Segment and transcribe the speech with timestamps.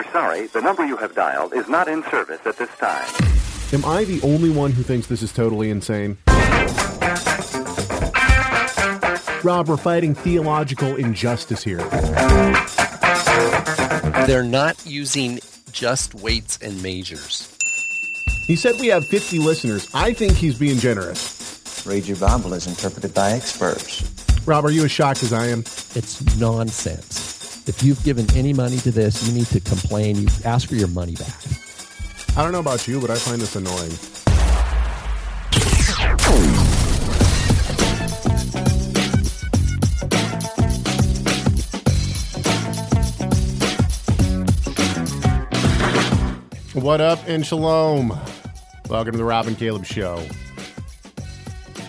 [0.00, 3.04] We're sorry, the number you have dialed is not in service at this time.
[3.74, 6.16] Am I the only one who thinks this is totally insane?
[9.44, 11.86] Rob, we're fighting theological injustice here.
[14.26, 15.38] They're not using
[15.70, 17.54] just weights and measures.
[18.46, 19.90] He said we have 50 listeners.
[19.92, 21.84] I think he's being generous.
[21.84, 24.02] Read your Bible as interpreted by experts.
[24.46, 25.58] Rob, are you as shocked as I am?
[25.94, 27.29] It's nonsense.
[27.70, 30.16] If you've given any money to this, you need to complain.
[30.16, 31.36] You ask for your money back.
[32.36, 33.92] I don't know about you, but I find this annoying.
[46.74, 48.08] What up, and shalom?
[48.88, 50.18] Welcome to the Rob and Caleb Show.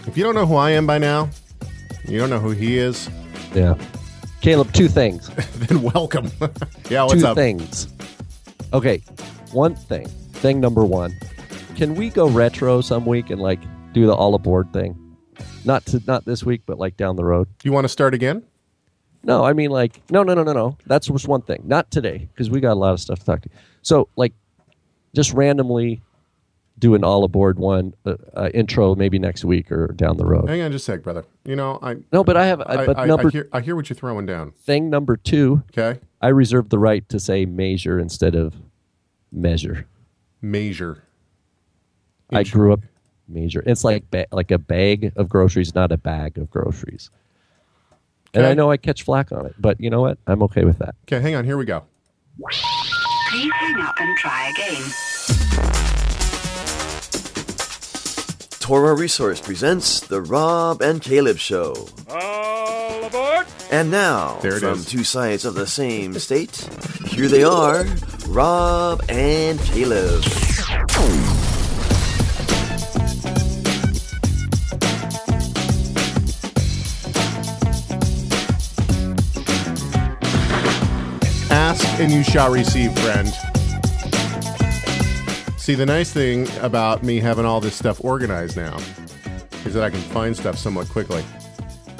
[0.05, 1.31] If you don't know who I am by now,
[2.07, 3.09] you don't know who he is,
[3.55, 3.73] Yeah.
[4.41, 5.29] Caleb, two things.
[5.55, 6.31] then welcome.
[6.89, 7.35] yeah, what's two up?
[7.35, 7.87] things.
[8.73, 8.97] Okay.
[9.51, 10.07] One thing.
[10.07, 11.13] Thing number one.
[11.75, 13.59] Can we go retro some week and like
[13.93, 14.97] do the all aboard thing?
[15.63, 17.47] Not to not this week, but like down the road.
[17.63, 18.43] You want to start again?
[19.23, 20.77] No, I mean like no, no, no, no, no.
[20.87, 21.61] That's just one thing.
[21.65, 23.49] Not today because we got a lot of stuff to talk to.
[23.83, 24.33] So like,
[25.13, 26.01] just randomly
[26.81, 30.49] do an all aboard one uh, uh, intro maybe next week or down the road.
[30.49, 31.23] Hang on just a sec, brother.
[31.45, 32.59] You know, I No, but I have.
[32.61, 34.51] I, but I, number I, hear, I hear what you're throwing down.
[34.51, 38.55] thing number two, Okay, I reserve the right to say measure instead of
[39.31, 39.85] measure.
[40.41, 41.03] measure.
[42.33, 42.81] I grew up
[43.27, 43.63] measure.
[43.65, 47.09] It's like ba- like a bag of groceries, not a bag of groceries.
[48.33, 50.17] And I know I catch flack on it, but you know what?
[50.25, 50.95] I'm okay with that.
[51.03, 51.43] Okay, hang on.
[51.45, 51.83] Here we go.
[52.41, 54.81] Please hang up and try again.
[58.61, 61.87] Torah Resource presents The Rob and Caleb Show.
[62.07, 63.47] All aboard!
[63.71, 64.85] And now, There it from is.
[64.85, 66.55] two sides of the same state,
[67.07, 67.85] here they are,
[68.27, 70.23] Rob and Caleb.
[81.49, 83.31] Ask and you shall receive, friend.
[85.61, 88.75] See, the nice thing about me having all this stuff organized now
[89.63, 91.23] is that I can find stuff somewhat quickly.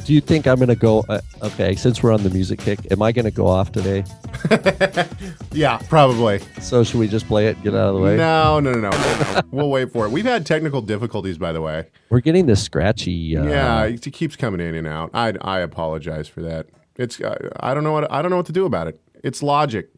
[0.04, 1.06] Do you think I'm going to go?
[1.08, 4.04] Uh, okay, since we're on the music kick, am I going to go off today?
[5.54, 6.40] Yeah, probably.
[6.62, 8.16] So should we just play it, get out of the way?
[8.16, 9.42] No, no, no, no.
[9.52, 10.12] we'll wait for it.
[10.12, 11.88] We've had technical difficulties, by the way.
[12.10, 13.38] We're getting this scratchy.
[13.38, 15.12] Uh, yeah, it keeps coming in and out.
[15.14, 16.68] I, I apologize for that.
[16.96, 19.00] It's uh, I don't know what I don't know what to do about it.
[19.24, 19.90] It's logic.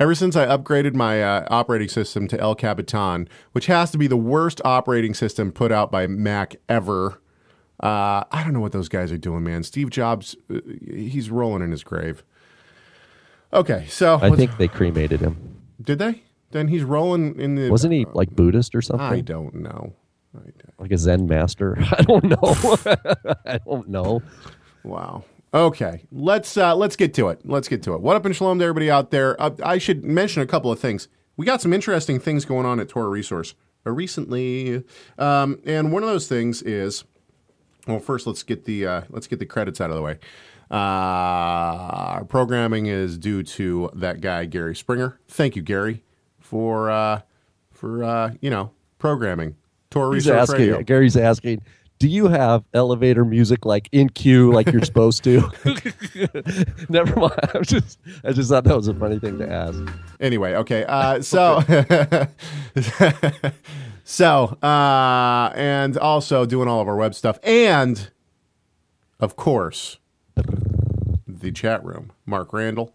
[0.00, 4.06] Ever since I upgraded my uh, operating system to El Capitan, which has to be
[4.06, 7.20] the worst operating system put out by Mac ever,
[7.82, 9.62] uh, I don't know what those guys are doing, man.
[9.64, 12.22] Steve Jobs, uh, he's rolling in his grave.
[13.52, 15.56] Okay, so I think they cremated him.
[15.80, 16.22] did they?
[16.50, 17.68] Then he's rolling in the.
[17.70, 19.04] Wasn't he like Buddhist or something?
[19.06, 19.94] I don't know.
[20.34, 21.76] I don't- like a Zen master?
[21.92, 22.38] I don't know.
[23.46, 24.22] I don't know.
[24.84, 25.24] Wow.
[25.52, 27.40] Okay, let's uh, let's get to it.
[27.44, 28.02] Let's get to it.
[28.02, 29.40] What up and shalom to everybody out there.
[29.40, 31.08] Uh, I should mention a couple of things.
[31.38, 33.54] We got some interesting things going on at Torah Resource
[33.86, 34.84] uh, recently,
[35.16, 37.04] um, and one of those things is
[37.86, 37.98] well.
[37.98, 40.18] First, let's get the uh, let's get the credits out of the way.
[40.70, 45.18] Uh, our programming is due to that guy Gary Springer.
[45.28, 46.04] Thank you, Gary,
[46.40, 47.22] for uh,
[47.72, 49.56] for uh, you know programming
[49.88, 50.58] Torah Resource asking.
[50.58, 50.82] Radio.
[50.82, 51.62] Gary's asking.
[51.98, 55.50] Do you have elevator music like in queue, like you're supposed to?
[56.88, 57.50] Never mind.
[57.54, 59.80] I'm just, I just thought that was a funny thing to ask.
[60.20, 60.84] Anyway, okay.
[60.84, 61.60] Uh, so,
[64.04, 68.10] so, uh, and also doing all of our web stuff, and
[69.18, 69.98] of course,
[71.26, 72.94] the chat room, Mark Randall.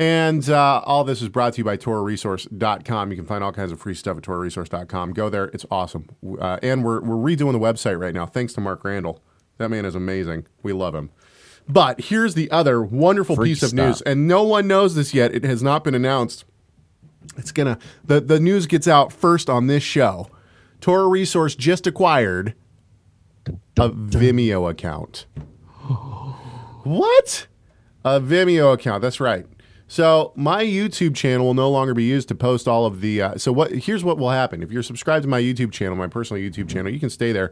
[0.00, 3.10] And uh, all this is brought to you by TorahResource.com.
[3.10, 5.12] You can find all kinds of free stuff at TorahResource.com.
[5.12, 6.08] Go there; it's awesome.
[6.40, 9.22] Uh, and we're we're redoing the website right now, thanks to Mark Randall.
[9.58, 10.46] That man is amazing.
[10.62, 11.10] We love him.
[11.68, 13.86] But here's the other wonderful Free piece of stuff.
[13.86, 15.34] news, and no one knows this yet.
[15.34, 16.46] It has not been announced.
[17.36, 20.30] It's gonna the the news gets out first on this show.
[20.80, 22.54] Torah Resource just acquired
[23.78, 25.26] a Vimeo account.
[26.84, 27.46] What?
[28.02, 29.02] A Vimeo account.
[29.02, 29.46] That's right.
[29.90, 33.20] So my YouTube channel will no longer be used to post all of the.
[33.20, 33.72] Uh, so what?
[33.72, 34.62] Here's what will happen.
[34.62, 37.50] If you're subscribed to my YouTube channel, my personal YouTube channel, you can stay there.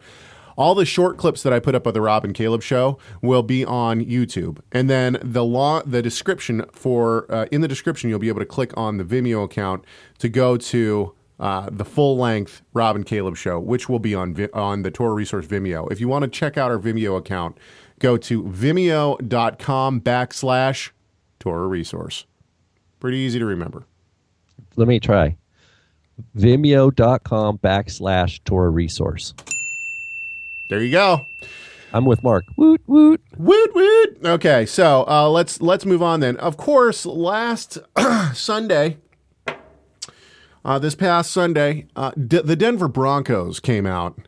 [0.57, 3.43] All the short clips that I put up of the Rob and Caleb show will
[3.43, 8.21] be on YouTube, and then the law, the description for uh, in the description, you'll
[8.21, 9.85] be able to click on the Vimeo account
[10.19, 14.49] to go to uh, the full length Rob and Caleb show, which will be on
[14.55, 15.91] on the Torah Resource Vimeo.
[15.91, 17.59] If you want to check out our Vimeo account,
[17.99, 20.91] go to vimeo.com backslash
[21.39, 22.27] Torah Resource.
[23.01, 23.85] Pretty easy to remember.
[24.77, 25.37] let me try.
[26.37, 29.35] Vimeo.com backslash Torah resource.
[30.69, 31.27] There you go.
[31.93, 32.45] I'm with Mark.
[32.57, 33.23] Woot woot.
[33.37, 34.19] Woot woot.
[34.25, 36.37] Okay, so uh, let's let's move on then.
[36.39, 37.79] Of course, last
[38.35, 38.99] Sunday,
[40.65, 44.19] uh, this past Sunday, uh, D- the Denver Broncos came out,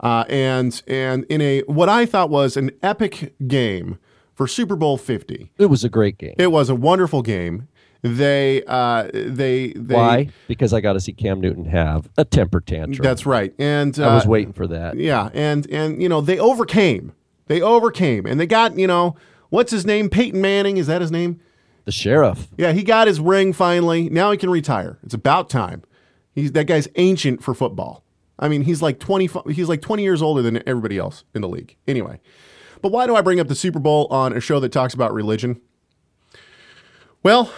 [0.00, 3.98] uh, and and in a what I thought was an epic game
[4.36, 5.50] for Super Bowl Fifty.
[5.58, 6.36] It was a great game.
[6.38, 7.66] It was a wonderful game.
[8.02, 10.28] They uh, they they Why?
[10.46, 13.02] Because I got to see Cam Newton have a temper tantrum.
[13.02, 14.96] That's right, and uh, I was waiting for that.
[14.96, 17.12] Yeah, and and you know they overcame.
[17.46, 19.16] They overcame, and they got you know
[19.48, 20.08] what's his name?
[20.08, 21.40] Peyton Manning is that his name?
[21.84, 22.48] The sheriff.
[22.58, 24.08] Yeah, he got his ring finally.
[24.10, 24.98] Now he can retire.
[25.02, 25.82] It's about time.
[26.34, 28.04] He's that guy's ancient for football.
[28.38, 29.28] I mean, he's like twenty.
[29.52, 31.76] He's like twenty years older than everybody else in the league.
[31.88, 32.20] Anyway,
[32.86, 35.12] but why do I bring up the Super Bowl on a show that talks about
[35.12, 35.60] religion?
[37.24, 37.50] Well,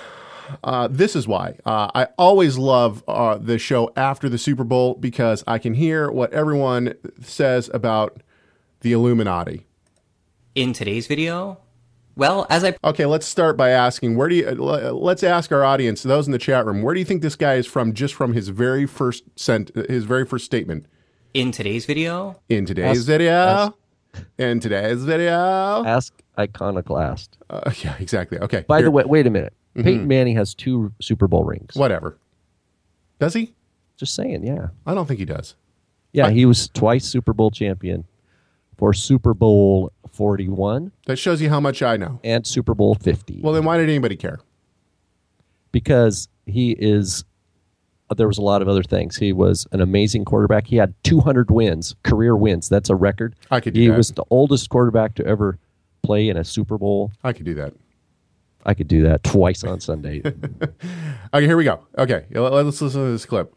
[0.65, 1.59] uh, this is why.
[1.67, 6.11] Uh, I always love uh, the show after the Super Bowl because I can hear
[6.11, 8.23] what everyone says about
[8.81, 9.67] the Illuminati.
[10.55, 11.59] In today's video,
[12.17, 15.63] well, as I Okay, let's start by asking where do you uh, let's ask our
[15.63, 18.15] audience, those in the chat room, where do you think this guy is from just
[18.15, 20.87] from his very first sent his very first statement
[21.35, 23.33] in today's video, in today's Ask- video?
[23.35, 23.73] ask-
[24.39, 25.85] in today's video?
[25.85, 27.37] Ask Iconoclast.
[27.51, 28.39] Uh, yeah, exactly.
[28.39, 28.65] Okay.
[28.69, 29.53] By here- the way, wait a minute.
[29.77, 31.77] Peyton Manning has two Super Bowl rings.
[31.77, 32.19] whatever.
[33.21, 33.55] Does he?
[33.97, 34.69] Just saying, yeah.
[34.87, 35.55] I don't think he does.
[36.13, 38.05] Yeah, he was twice Super Bowl champion
[38.77, 42.19] for Super Bowl 41 That shows you how much I know.
[42.25, 44.41] and Super Bowl 50 Well, then why did anybody care?
[45.71, 47.25] because he is
[48.17, 49.17] there was a lot of other things.
[49.17, 50.67] He was an amazing quarterback.
[50.67, 52.69] He had 200 wins, career wins.
[52.69, 53.35] That's a record.
[53.51, 53.97] I could do He that.
[53.97, 55.59] was the oldest quarterback to ever
[56.03, 57.13] play in a Super Bowl.
[57.23, 57.75] I could do that.
[58.65, 60.23] I could do that twice on Sunday.
[61.35, 61.81] Okay, here we go.
[61.99, 63.53] Okay, let- let's listen to this clip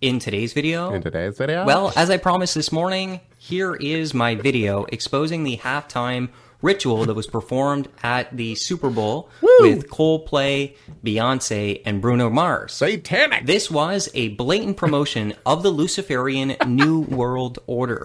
[0.00, 1.64] in today's video, in today's video.
[1.64, 6.28] Well, as I promised this morning, here is my video exposing the halftime
[6.62, 9.28] ritual that was performed at the Super Bowl
[9.60, 10.74] with Coldplay,
[11.04, 12.72] Beyonce, and Bruno Mars.
[12.72, 13.46] satanic.
[13.46, 18.02] This was a blatant promotion of the Luciferian New World Order.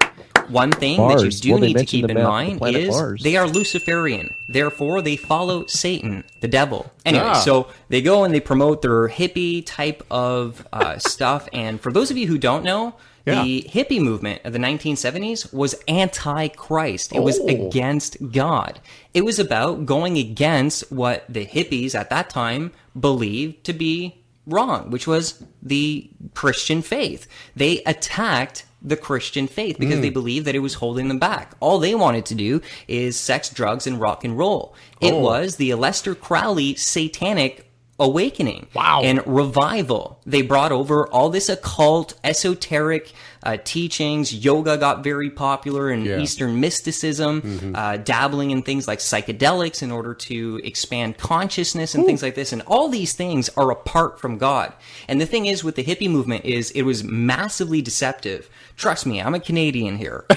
[0.50, 3.24] One thing that you do Well, need to keep in mind is Mars.
[3.24, 4.34] they are Luciferian.
[4.50, 6.92] Therefore, they follow Satan, the devil.
[7.06, 7.34] Anyway, Ah.
[7.40, 11.48] so they go and they promote their hippie type of uh, stuff.
[11.54, 12.96] And for those of you who don't know,
[13.26, 13.44] Yeah.
[13.44, 17.14] the hippie movement of the 1970s was anti-Christ.
[17.14, 17.48] It was Oh.
[17.48, 18.80] against God.
[19.14, 24.16] It was about going against what the hippies at that time believed to be
[24.48, 27.28] wrong, which was the Christian faith.
[27.56, 30.14] They attacked the Christian faith because they hmm.
[30.14, 31.54] believed that it was holding them back.
[31.60, 34.74] All they wanted to do is sex, drugs, and rock and roll.
[35.00, 35.20] It oh.
[35.20, 37.71] was the Aleister Crowley satanic
[38.02, 39.02] awakening Wow.
[39.04, 40.20] and revival.
[40.26, 43.14] They brought over all this occult, esoteric
[43.44, 44.34] uh, teachings.
[44.34, 46.20] Yoga got very popular in Yeah.
[46.20, 52.22] Eastern mysticism, uh, dabbling in things like psychedelics in order to expand consciousness and things
[52.22, 52.52] like this.
[52.52, 54.74] And all these things are apart from God.
[55.08, 58.50] And the thing is with the hippie movement is it was massively deceptive.
[58.78, 60.26] Trust me, I'm a Canadian here.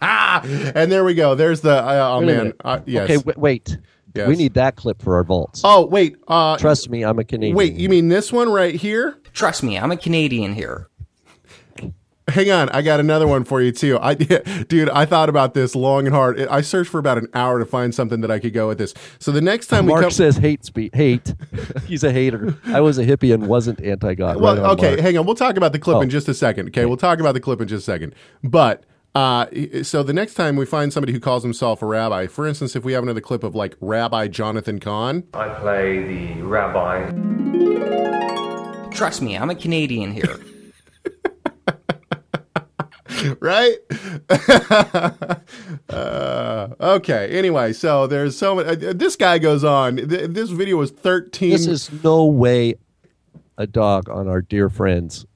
[0.00, 1.34] And there we go.
[1.34, 2.52] There's the uh, oh Wait man.
[2.64, 3.04] Uh, yes.
[3.04, 3.76] Okay, w- wait.
[4.14, 4.28] Yes.
[4.28, 5.60] We need that clip for our vaults.
[5.64, 6.16] Oh wait.
[6.26, 7.56] Uh, Trust me, I'm a Canadian.
[7.56, 7.74] wait.
[7.74, 9.18] You mean this one right here?
[9.32, 10.88] Trust me, I'm a Canadian here.
[12.28, 13.98] Hang on, I got another one for you too.
[14.02, 14.12] I,
[14.68, 16.38] dude, I thought about this long and hard.
[16.48, 18.92] I searched for about an hour to find something that I could go with this.
[19.18, 20.90] So the next time we Mark come, says hate speech.
[20.94, 21.34] Hate.
[21.86, 22.58] He's a hater.
[22.66, 24.42] I was a hippie and wasn't anti-God.
[24.42, 25.00] well, Right okay, Mark.
[25.00, 25.24] hang on.
[25.24, 26.00] We'll talk about the clip Oh.
[26.02, 26.68] in just a second.
[26.68, 28.14] Okay, we'll talk about the clip in just a second.
[28.44, 28.84] But
[29.18, 32.76] uh, so the next time we find somebody who calls himself a rabbi, for instance,
[32.76, 37.10] if we have another clip of like Rabbi Jonathan Cahn, I play the rabbi.
[38.90, 40.38] Trust me, I'm a Canadian here.
[43.40, 43.76] right?
[45.88, 47.36] uh, okay.
[47.36, 48.66] Anyway, so there's so much.
[48.66, 49.96] Uh, this guy goes on.
[49.96, 51.50] Th- this video was 13.
[51.50, 52.76] This is no way
[53.56, 55.26] a dog on our dear friends.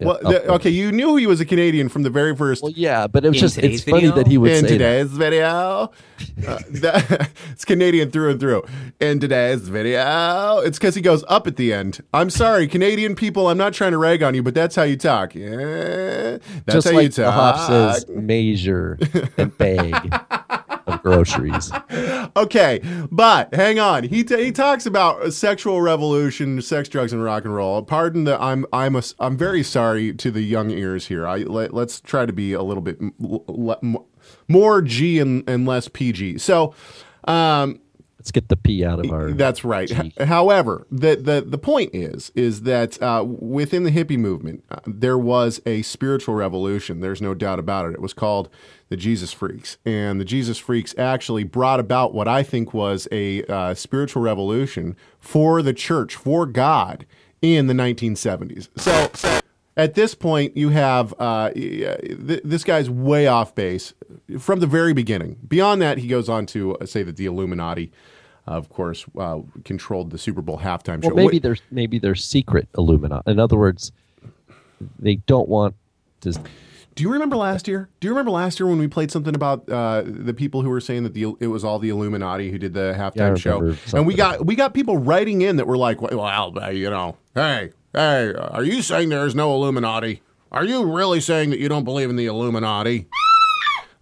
[0.00, 0.70] Well, th- okay.
[0.70, 2.62] You knew he was a Canadian from the very first.
[2.62, 4.72] Well, yeah, but it was just today's it's funny that he would in say that.
[4.78, 5.90] today's video, uh,
[6.70, 8.62] that, it's Canadian through and through.
[9.00, 12.02] In today's video, it's because he goes up at the end.
[12.12, 13.48] I'm sorry, Canadian people.
[13.48, 15.34] I'm not trying to rag on you, but that's how you talk.
[15.34, 17.34] Yeah, that's Just how like you the talk.
[17.56, 18.98] Hop says, measure
[19.36, 20.28] and bag of
[21.02, 21.70] groceries.
[22.36, 22.80] Okay,
[23.10, 24.04] but hang on.
[24.04, 27.82] He t- he talks about sexual revolution, sex, drugs, and rock and roll.
[27.82, 31.26] Pardon the I'm I'm a, I'm very sorry to the young ears here.
[31.26, 33.98] I let, us try to be a little bit m- l- m-
[34.46, 36.38] more G and, and less PG.
[36.38, 36.74] So,
[37.24, 37.80] um,
[38.18, 39.32] Let's get the P out of our.
[39.32, 39.88] That's right.
[39.88, 40.12] G.
[40.20, 45.16] However, the, the the point is is that uh, within the hippie movement, uh, there
[45.16, 47.00] was a spiritual revolution.
[47.00, 47.94] There's no doubt about it.
[47.94, 48.50] It was called
[48.90, 53.44] the Jesus Freaks, and the Jesus Freaks actually brought about what I think was a
[53.44, 57.06] uh, spiritual revolution for the church, for God,
[57.40, 58.68] in the 1970s.
[58.76, 59.10] So.
[59.14, 59.40] so
[59.76, 63.94] at this point, you have uh, th- this guy's way off base
[64.38, 65.38] from the very beginning.
[65.46, 67.90] Beyond that, he goes on to uh, say that the Illuminati,
[68.46, 71.14] of course, uh, controlled the Super Bowl halftime Well, show.
[71.14, 73.30] maybe Wait, there's maybe there's secret Illuminati.
[73.30, 73.92] In other words,
[74.98, 75.76] they don't want
[76.22, 76.38] to.
[77.00, 77.88] Do you remember last year?
[78.00, 80.82] Do you remember last year when we played something about uh, the people who were
[80.82, 83.58] saying that the it was all the Illuminati who did the halftime show,
[83.94, 87.70] and we got we got people writing in that were like, "Well, you know, hey,
[87.94, 90.20] hey, are you saying there's no Illuminati?
[90.52, 93.08] Are you really saying that you don't believe in the Illuminati?"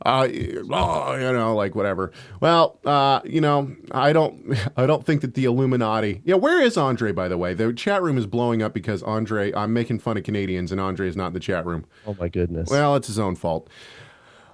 [0.08, 2.12] Uh, oh, you know, like whatever.
[2.40, 6.22] Well, uh, you know, I don't, I don't think that the Illuminati.
[6.24, 7.12] Yeah, where is Andre?
[7.12, 9.52] By the way, the chat room is blowing up because Andre.
[9.52, 11.84] I'm making fun of Canadians, and Andre is not in the chat room.
[12.06, 12.70] Oh my goodness!
[12.70, 13.68] Well, it's his own fault.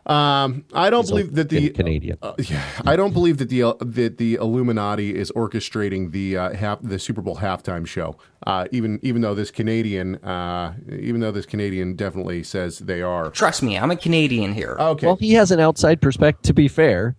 [0.07, 2.19] Um, I don't He's believe that the Canadian.
[2.21, 6.55] uh, yeah, I don't believe that the uh, that the Illuminati is orchestrating the uh,
[6.55, 8.17] half the Super Bowl halftime show.
[8.47, 13.31] Uh, even even though this Canadian, uh, even though this Canadian definitely says they are.
[13.31, 14.77] Trust me, I'm a Canadian here.
[14.79, 15.07] Okay.
[15.07, 16.43] Well, he has an outside perspective.
[16.43, 17.17] To be fair,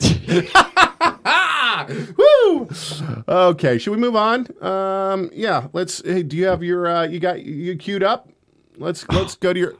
[2.16, 2.68] Woo!
[3.28, 4.46] Okay, should we move on?
[4.62, 6.02] Um, yeah, let's.
[6.04, 8.28] Hey, do you have your uh, you got you queued up?
[8.76, 9.74] Let's let's go to your.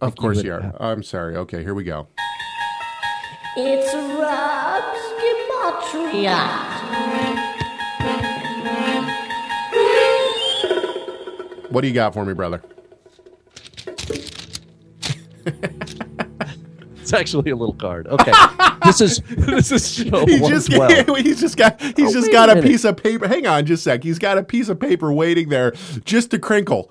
[0.00, 0.74] Of course you are.
[0.78, 1.36] I'm sorry.
[1.36, 2.08] Okay, here we go.
[3.56, 6.66] It's Rob's Gematria.
[11.70, 12.62] What do you got for me, brother?
[17.06, 18.08] it's actually a little card.
[18.08, 18.32] Okay,
[18.84, 21.16] this is this is show He just twelve.
[21.18, 23.28] he's just got he's Oh, just got a a, piece of paper.
[23.28, 24.02] Hang on, just a sec.
[24.02, 25.70] He's got a piece of paper waiting there
[26.04, 26.90] just to crinkle,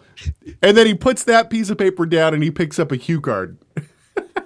[0.61, 3.19] and then he puts that piece of paper down and he picks up a cue
[3.19, 3.57] card.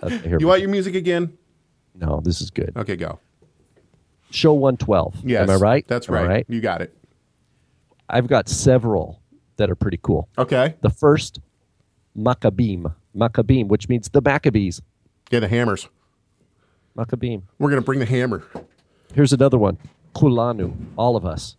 [0.01, 1.37] Okay, You want your music again?
[1.93, 2.71] No, this is good.
[2.75, 3.19] Okay, go.
[4.31, 5.15] Show one twelve.
[5.23, 5.87] Yes, Am I right?
[5.87, 6.45] That's I right.
[6.49, 6.95] You got it.
[8.09, 9.21] I've got several
[9.57, 10.29] that are pretty cool.
[10.35, 10.75] Okay.
[10.81, 11.39] The first,
[12.17, 12.91] Maccabim.
[13.15, 14.81] Maccabim, which means the Maccabees.
[15.29, 15.87] Yeah, the hammers.
[16.97, 17.43] Maccabim.
[17.59, 18.43] We're gonna bring the hammer.
[19.13, 19.77] Here's another one.
[20.15, 20.75] Kulanu.
[20.97, 21.55] All of us.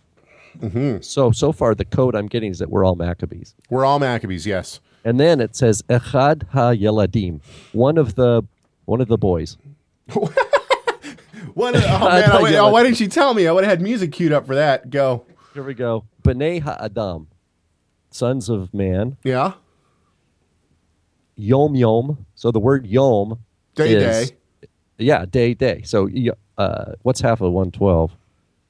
[0.59, 1.01] Mm-hmm.
[1.03, 3.55] So so far the code I'm getting is that we're all Maccabees.
[3.71, 4.47] We're all Maccabees.
[4.47, 4.81] Yes.
[5.05, 7.41] And then it says Echad ha Yeladim.
[7.73, 8.43] One of the
[8.85, 9.57] one of the boys.
[11.55, 11.75] What?
[11.75, 12.31] Oh man!
[12.31, 13.47] I, oh, why didn't you tell me?
[13.47, 14.89] I would have had music queued up for that.
[14.91, 15.25] Go.
[15.53, 16.05] Here we go.
[16.23, 17.27] B'nai ha'adam.
[18.11, 19.17] Sons of man.
[19.25, 19.55] Yeah.
[21.37, 22.27] Yom yom.
[22.35, 23.41] So the word yom
[23.75, 24.37] Day is, day.
[24.99, 25.83] Yeah, day day.
[25.83, 26.09] So
[26.59, 28.13] uh, what's half of one twelve?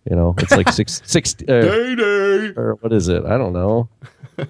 [0.09, 1.35] You know, it's like six six.
[1.43, 2.53] Uh, Day day.
[2.57, 3.25] or what is it?
[3.25, 3.89] I don't know.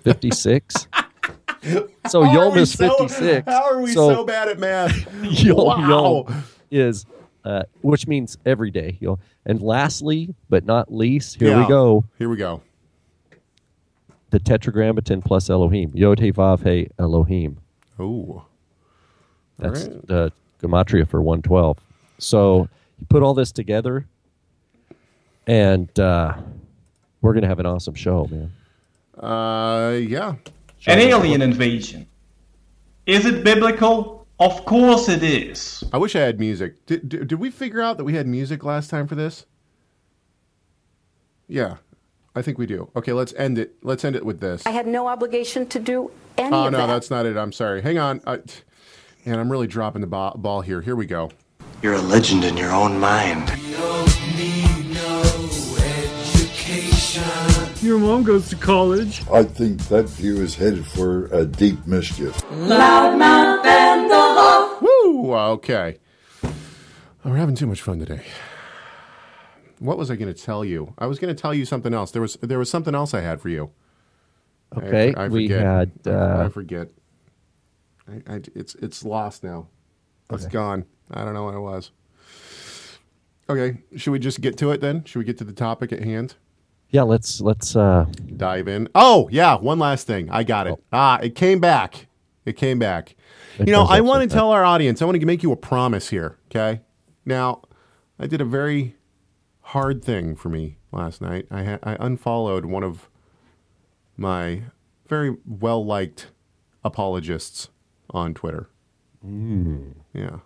[0.03, 0.87] Fifty six.
[2.09, 3.49] So yom is so- fifty six.
[3.51, 5.13] How are we so, bad at math?
[5.23, 5.89] Yom wow.
[6.27, 7.05] yom is
[7.45, 8.97] uh, which means every day.
[9.01, 9.19] You know.
[9.47, 11.63] And lastly, but not least, here Yeah.
[11.63, 12.05] we go.
[12.19, 12.63] Here we go.
[14.31, 15.91] The tetragrammaton plus Elohim.
[15.95, 17.59] Yod He Vav He Elohim.
[17.99, 18.45] Oh.
[19.61, 20.07] That's right.
[20.07, 21.79] the gematria for 112.
[22.19, 24.07] So you put all this together,
[25.47, 26.35] and uh,
[27.23, 28.53] we're going to have an awesome show, man.
[29.23, 30.35] Uh, yeah.
[30.87, 32.07] An alien invasion.
[33.07, 34.27] Is it biblical?
[34.39, 35.85] Of course it is.
[35.93, 36.87] I wish I had music.
[36.87, 39.45] Did, did, did we figure out that we had music last time for this?
[41.49, 41.77] Yeah,
[42.35, 42.91] I think we do.
[42.97, 43.75] Okay, let's end it.
[43.83, 44.65] Let's end it with this.
[44.67, 46.87] I had no obligation to do any Oh of no, that.
[46.87, 47.37] that's not it.
[47.37, 47.83] I'm sorry.
[47.83, 48.21] Hang on.
[48.27, 48.39] I,
[49.25, 50.81] man, I'm really dropping the ball, ball here.
[50.81, 51.31] Here we go.
[51.83, 53.51] You're a legend in your own mind.
[57.83, 59.23] Your mom goes to college.
[59.33, 62.37] I think that view is headed for a deep mischief.
[62.51, 64.83] Loudmouth and the Huff.
[64.83, 65.33] Woo!
[65.35, 65.97] Okay.
[66.45, 66.51] Oh,
[67.25, 68.23] we're having too much fun today.
[69.79, 70.93] What was I going to tell you?
[70.99, 72.11] I was going to tell you something else.
[72.11, 73.71] There was there was something else I had for you.
[74.77, 75.63] Okay, I, we forget.
[75.63, 76.89] had, I- uh, I forget.
[78.11, 79.69] I, I- it's it's lost now.
[80.33, 80.53] It's Okay.
[80.53, 80.85] gone.
[81.11, 81.91] I don't know what it was.
[83.49, 85.03] Okay, should we just get to it then?
[85.05, 86.37] Should we get to the topic at hand?
[86.91, 88.89] Yeah, let's let's uh, dive in.
[88.95, 90.31] Oh yeah, one last thing.
[90.31, 90.83] I got it.
[90.93, 92.07] Ah, it came back.
[92.45, 93.17] It came back.
[93.59, 95.03] It you know, I want to tell our audience.
[95.03, 96.39] I want to make you a promise here.
[96.51, 96.81] Okay.
[97.25, 97.63] Now,
[98.19, 98.97] I did a very
[99.61, 101.47] hard thing for me last night.
[101.51, 103.09] I ha- I unfollowed one of
[104.17, 104.63] my
[105.09, 106.29] very well liked
[106.85, 107.69] apologists
[108.11, 108.69] on Twitter.
[109.25, 109.95] Mm.
[110.13, 110.39] Yeah.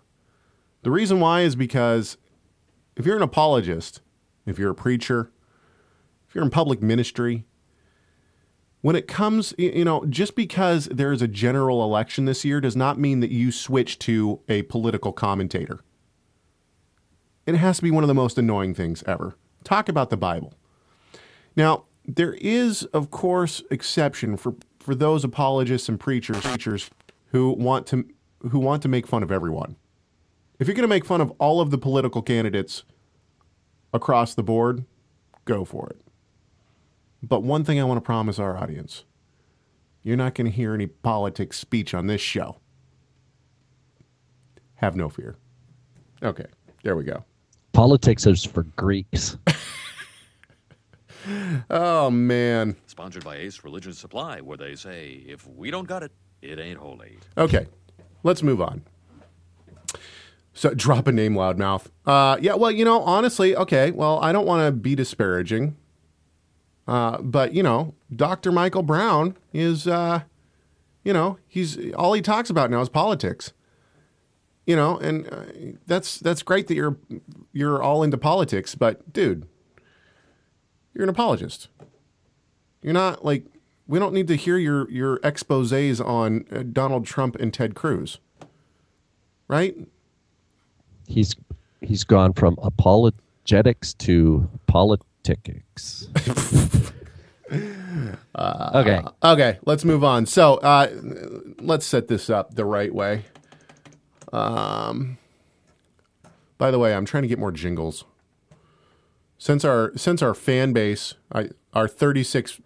[0.83, 2.17] The reason why is because
[2.95, 4.01] if you're an apologist,
[4.45, 5.31] if you're a preacher,
[6.27, 7.45] if you're in public ministry,
[8.81, 12.75] when it comes, you know, just because there is a general election this year does
[12.75, 15.79] not mean that you switch to a political commentator.
[17.47, 19.35] It has to be one of the most annoying things ever.
[19.63, 20.53] Talk about the Bible.
[21.55, 26.91] Now, there is, of course, exception for, for those apologists and preachers, preachers
[27.35, 28.07] who want to
[28.49, 29.75] who want to make fun of everyone.
[30.57, 32.85] If you're going to make fun of all of the political candidates
[33.93, 34.85] across the board,
[35.43, 35.99] go for it.
[37.21, 39.03] But one thing I want to promise our audience
[40.01, 42.57] you're not going to hear any politics speech on this show.
[44.75, 45.35] Have no fear.
[46.23, 46.45] Okay,
[46.83, 47.25] there we go.
[47.73, 49.35] Politics is for Greeks.
[51.69, 52.75] oh, man.
[52.87, 56.11] Sponsored by Ace Religion Supply, where they say, if we don't got it,
[56.49, 57.17] it ain't holy.
[57.37, 57.67] Okay,
[58.23, 58.83] let's move on.
[60.53, 61.87] So drop a name, loudmouth.
[62.05, 63.91] Uh, yeah, well, you know, honestly, okay.
[63.91, 65.75] Well, I don't want to be disparaging,
[66.87, 68.51] uh, but you know, Dr.
[68.51, 70.21] Michael Brown is, uh,
[71.03, 73.53] you know, he's all he talks about now is politics.
[74.65, 76.97] You know, and uh, that's that's great that you're
[77.53, 79.47] you're all into politics, but dude,
[80.93, 81.67] you're an apologist.
[82.81, 83.45] You're not like
[83.87, 88.19] we don't need to hear your your exposés on uh, Donald Trump and Ted Cruz,
[89.47, 89.75] right?
[91.07, 91.35] He's
[91.81, 96.07] he's gone from apologetics to politics.
[98.35, 99.01] uh, okay.
[99.23, 99.59] Okay.
[99.65, 100.25] Let's move on.
[100.25, 100.89] So uh,
[101.59, 103.25] let's set this up the right way.
[104.33, 105.17] Um.
[106.57, 108.05] By the way, I'm trying to get more jingles.
[109.37, 112.61] Since our since our fan base, I, our 36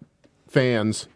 [0.50, 1.08] fans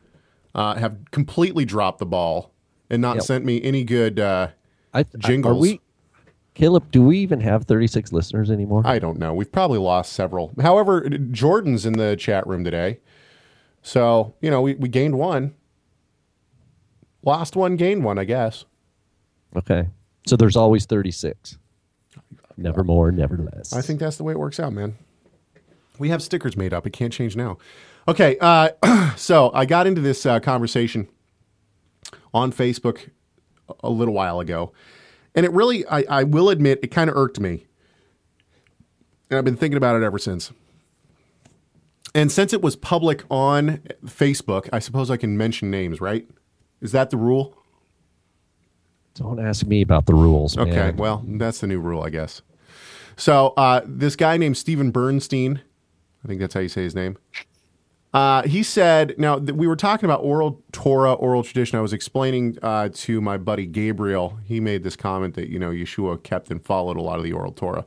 [0.54, 2.52] uh, have completely dropped the ball
[2.88, 3.24] and not Yep.
[3.24, 4.48] sent me any good uh,
[4.94, 5.56] I, jingles.
[5.56, 5.80] Are we,
[6.54, 6.90] Caleb?
[6.92, 8.82] Do we even have 36 listeners anymore?
[8.84, 9.34] I don't know.
[9.34, 10.52] We've probably lost several.
[10.60, 13.00] However, Jordan's in the chat room today.
[13.82, 15.54] So, you know, we, we gained one.
[17.22, 18.64] Lost one, gained one, I guess.
[19.56, 19.88] Okay.
[20.26, 21.58] So there's always 36.
[22.56, 23.72] Never more, never less.
[23.72, 24.96] I think that's the way it works out, man.
[25.98, 26.86] We have stickers made up.
[26.86, 27.58] It can't change now.
[28.08, 28.36] Okay.
[28.40, 28.70] Uh,
[29.16, 31.08] so I got into this uh, conversation
[32.32, 33.10] on Facebook
[33.82, 34.72] a little while ago.
[35.34, 37.66] And it really, I, I will admit, it kind of irked me.
[39.30, 40.52] And I've been thinking about it ever since.
[42.14, 46.28] And since it was public on Facebook, I suppose I can mention names, right?
[46.80, 47.56] Is that the rule?
[49.14, 50.56] Don't ask me about the rules.
[50.56, 50.96] Okay, man.
[50.96, 52.42] well, that's the new rule, I guess.
[53.16, 55.62] So, uh, this guy named Stephen Bernstein,
[56.24, 57.16] I think that's how you say his name.
[58.14, 61.76] Uh, he said, now th- we were talking about oral Torah, oral tradition.
[61.76, 64.38] I was explaining uh, to my buddy Gabriel.
[64.44, 67.32] He made this comment that you know Yeshua kept and followed a lot of the
[67.32, 67.86] oral Torah.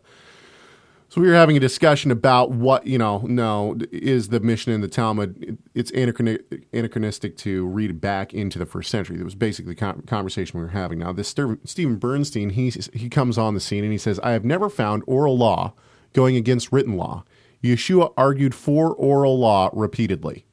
[1.07, 3.19] So we were having a discussion about what you know.
[3.19, 5.57] No, is the mission in the Talmud?
[5.73, 9.15] It's anachronistic to read back into the first century.
[9.15, 10.99] That was basically the conversation we were having.
[10.99, 14.43] Now, this Stephen Bernstein, he he comes on the scene and he says, "I have
[14.43, 15.73] never found oral law
[16.11, 17.23] going against written law.
[17.63, 20.45] Yeshua argued for oral law repeatedly."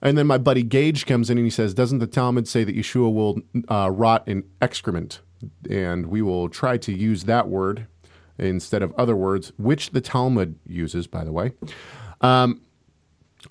[0.00, 2.76] And then my buddy Gage comes in and he says, Doesn't the Talmud say that
[2.76, 5.20] Yeshua will uh, rot in excrement?
[5.68, 7.86] And we will try to use that word
[8.38, 11.52] instead of other words, which the Talmud uses, by the way.
[12.20, 12.60] Um,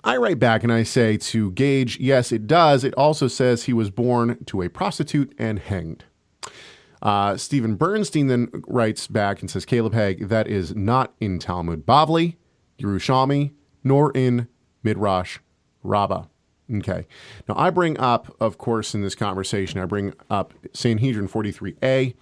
[0.04, 2.84] I write back and I say to Gage, Yes, it does.
[2.84, 6.04] It also says he was born to a prostitute and hanged.
[7.02, 11.86] Uh, Stephen Bernstein then writes back and says, Caleb Hegg, that is not in Talmud
[11.86, 12.36] Bavli,
[12.78, 13.52] Yerushalmi,
[13.84, 14.48] nor in
[14.82, 15.38] Midrash
[15.82, 16.24] Rabbah.
[16.74, 17.06] Okay.
[17.48, 22.14] Now, I bring up, of course, in this conversation, I bring up Sanhedrin 43a,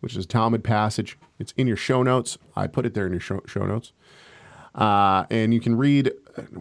[0.00, 1.18] which is a Talmud passage.
[1.38, 2.36] It's in your show notes.
[2.54, 3.92] I put it there in your show, show notes.
[4.74, 6.12] Uh, and you can read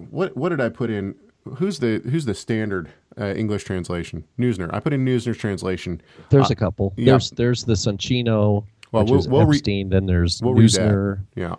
[0.09, 1.15] what what did I put in?
[1.45, 4.23] Who's the who's the standard uh, English translation?
[4.39, 4.69] Neusner.
[4.73, 6.01] I put in Neusner's translation.
[6.29, 6.93] There's Uh, a couple.
[6.97, 7.05] yeah.
[7.13, 10.53] There's there's the Soncino, Well, we'll- we'll re- then there's we'll.
[10.55, 11.19] Neusner.
[11.35, 11.55] Yeah.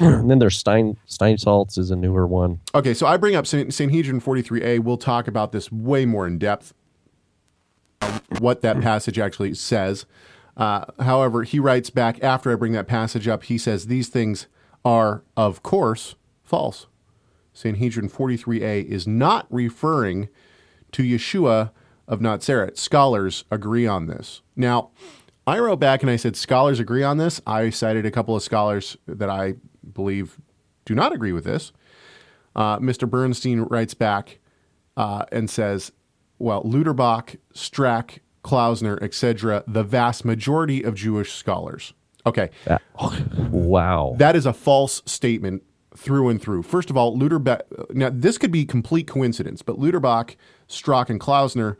[0.00, 2.60] and then there's Stein Steinsaltz is a newer one.
[2.74, 4.80] Okay, so I bring up San- Sanhedrin 43a.
[4.80, 6.74] We'll talk about this way more in depth,
[8.40, 10.04] what that passage actually says.
[10.56, 14.48] Uh, however, he writes back after I bring that passage up, he says, These things
[14.84, 16.87] are, of course, false.
[17.58, 20.28] Sanhedrin 43a is not referring
[20.92, 21.72] to Yeshua
[22.06, 22.78] of Nazareth.
[22.78, 24.42] Scholars agree on this.
[24.54, 24.90] Now,
[25.44, 27.40] I wrote back and I said, Scholars agree on this.
[27.48, 29.54] I cited a couple of scholars that I
[29.92, 30.38] believe
[30.84, 31.72] do not agree with this.
[32.54, 33.10] Uh, Mr.
[33.10, 34.38] Bernstein writes back
[34.96, 35.90] uh, and says,
[36.38, 41.92] well, Lauterbach, Strack, Klausner, etc., the vast majority of Jewish scholars
[42.28, 42.50] Okay.
[42.66, 42.82] That-
[43.50, 44.14] wow.
[44.18, 45.62] That is a false statement
[45.98, 46.62] through and through.
[46.62, 47.62] First of all, Lauterbach.
[47.90, 50.36] Now, this could be complete coincidence, but Lauterbach,
[50.68, 51.76] Strack, and Klausner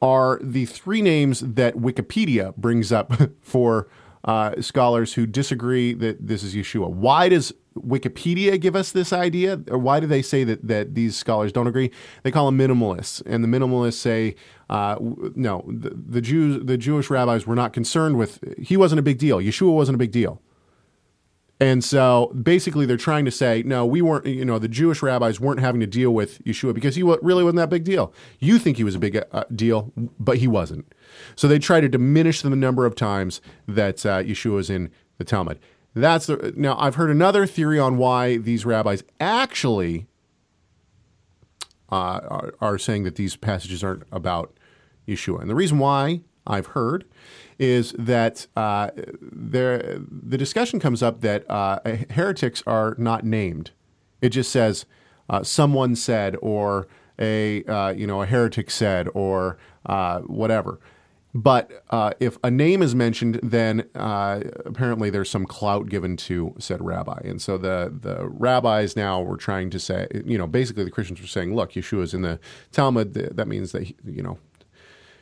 [0.00, 3.88] are the three names that Wikipedia brings up for
[4.24, 6.88] uh, scholars who disagree that this is Yeshua.
[6.88, 11.16] Why does Wikipedia give us this idea, or why do they say that that these
[11.16, 11.90] scholars don't agree?
[12.22, 14.36] They call them minimalists, and the minimalists say,
[14.70, 14.96] uh,
[15.34, 18.38] no, the, the Jews, the Jewish rabbis were not concerned with.
[18.58, 19.38] He wasn't a big deal.
[19.38, 20.40] Yeshua wasn't a big deal.
[21.60, 25.40] And so basically, they're trying to say, no, we weren't, you know, the Jewish rabbis
[25.40, 28.12] weren't having to deal with Yeshua because he really wasn't that big deal.
[28.38, 30.92] You think he was a big uh, deal, but he wasn't.
[31.34, 35.24] So they try to diminish the number of times that uh, Yeshua is in the
[35.24, 35.58] Talmud.
[35.94, 36.78] That's the now.
[36.78, 40.06] I've heard another theory on why these rabbis actually
[41.90, 44.56] uh, are, are saying that these passages aren't about
[45.08, 47.04] Yeshua, and the reason why I've heard
[47.58, 48.90] is that uh,
[49.20, 53.72] there the discussion comes up that uh, heretics are not named.
[54.20, 54.86] It just says
[55.28, 56.86] uh, someone said, or
[57.18, 60.78] a uh, you know a heretic said, or uh, whatever.
[61.34, 66.82] But uh, if a name is mentioned, then apparently there's some clout given to said
[66.82, 70.90] rabbi, and so the the rabbis now were trying to say, you know, basically the
[70.90, 72.40] Christians were saying, look, Yeshua's in the
[72.72, 73.14] Talmud.
[73.14, 74.38] That means that you know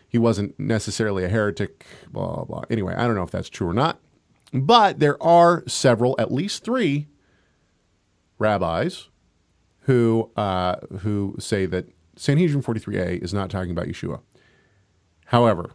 [0.09, 2.63] he wasn't necessarily a heretic, blah, blah.
[2.71, 4.01] Anyway, I don't know if that's true or not.
[4.53, 7.09] But there are several, at least three
[8.39, 9.09] rabbis
[9.81, 14.21] who, uh, who say that Sanhedrin 43a is not talking about Yeshua.
[15.27, 15.73] However,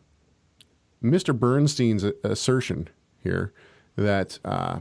[1.04, 1.38] Mr.
[1.38, 2.88] Bernstein's assertion
[3.20, 3.54] here
[3.96, 4.80] that uh,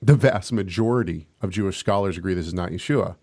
[0.00, 3.16] the vast majority of Jewish scholars agree this is not Yeshua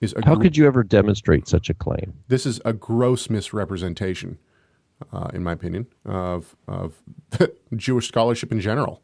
[0.00, 2.14] is How gr- could you ever demonstrate such a claim?
[2.28, 4.38] this is a gross misrepresentation,
[5.12, 7.00] uh, in my opinion, of of
[7.76, 9.02] Jewish scholarship in general.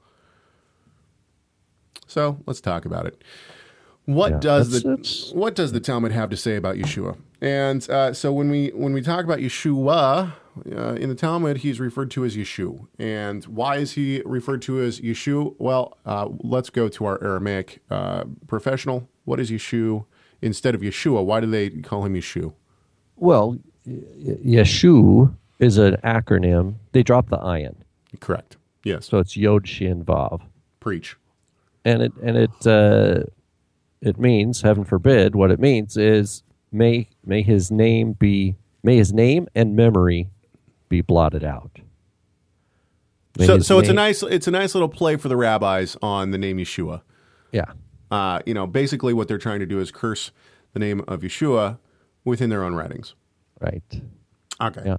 [2.07, 3.23] So let's talk about it.
[4.07, 7.17] What Yeah, does that's- the that's- what does the Talmud have to say about Yeshua?
[7.41, 10.33] And uh, so when we when we talk about Yeshua
[10.71, 12.87] uh, in the Talmud, he's referred to as Yeshu.
[12.99, 15.55] And why is he referred to as Yeshu?
[15.59, 19.09] Well, uh, let's go to our Aramaic uh, professional.
[19.25, 20.05] What is Yeshu
[20.45, 21.25] instead of Yeshua?
[21.25, 22.53] Why do they call him Yeshu?
[23.17, 23.99] Well, y-
[24.45, 26.75] Yeshu is an acronym.
[26.93, 27.75] They drop the ayin.
[28.21, 28.57] Correct.
[28.85, 29.07] Yes.
[29.07, 30.41] So it's Yod Shin Vav.
[30.81, 31.17] Preach.
[31.85, 33.25] And it and it uh,
[34.01, 39.13] it means, heaven forbid, what it means is may may his name be may his
[39.13, 40.29] name and memory
[40.89, 41.79] be blotted out.
[43.39, 45.97] May So, so it's a name- nice it's a nice little play for the rabbis
[46.03, 47.03] on the name Yeshua.
[47.53, 47.73] Yeah.
[48.15, 50.31] Uh, you know, basically what they're trying to do is curse
[50.73, 51.79] the name of Yeshua
[52.25, 53.17] within their own writings.
[53.61, 53.83] Right.
[54.61, 54.83] Okay.
[54.87, 54.97] Yeah.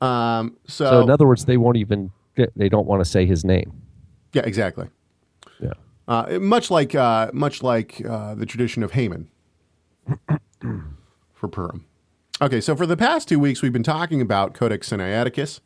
[0.00, 2.12] Um, so, So in other words, they won't even
[2.54, 3.72] they don't want to say his name.
[4.32, 4.86] yeah, exactly.
[5.58, 5.72] Yeah.
[6.06, 9.28] Uh, much like uh, much like uh, the tradition of Haman
[11.34, 11.86] for Purim.
[12.40, 15.58] Okay, so for the past two weeks, we've been talking about Codex Sinaiticus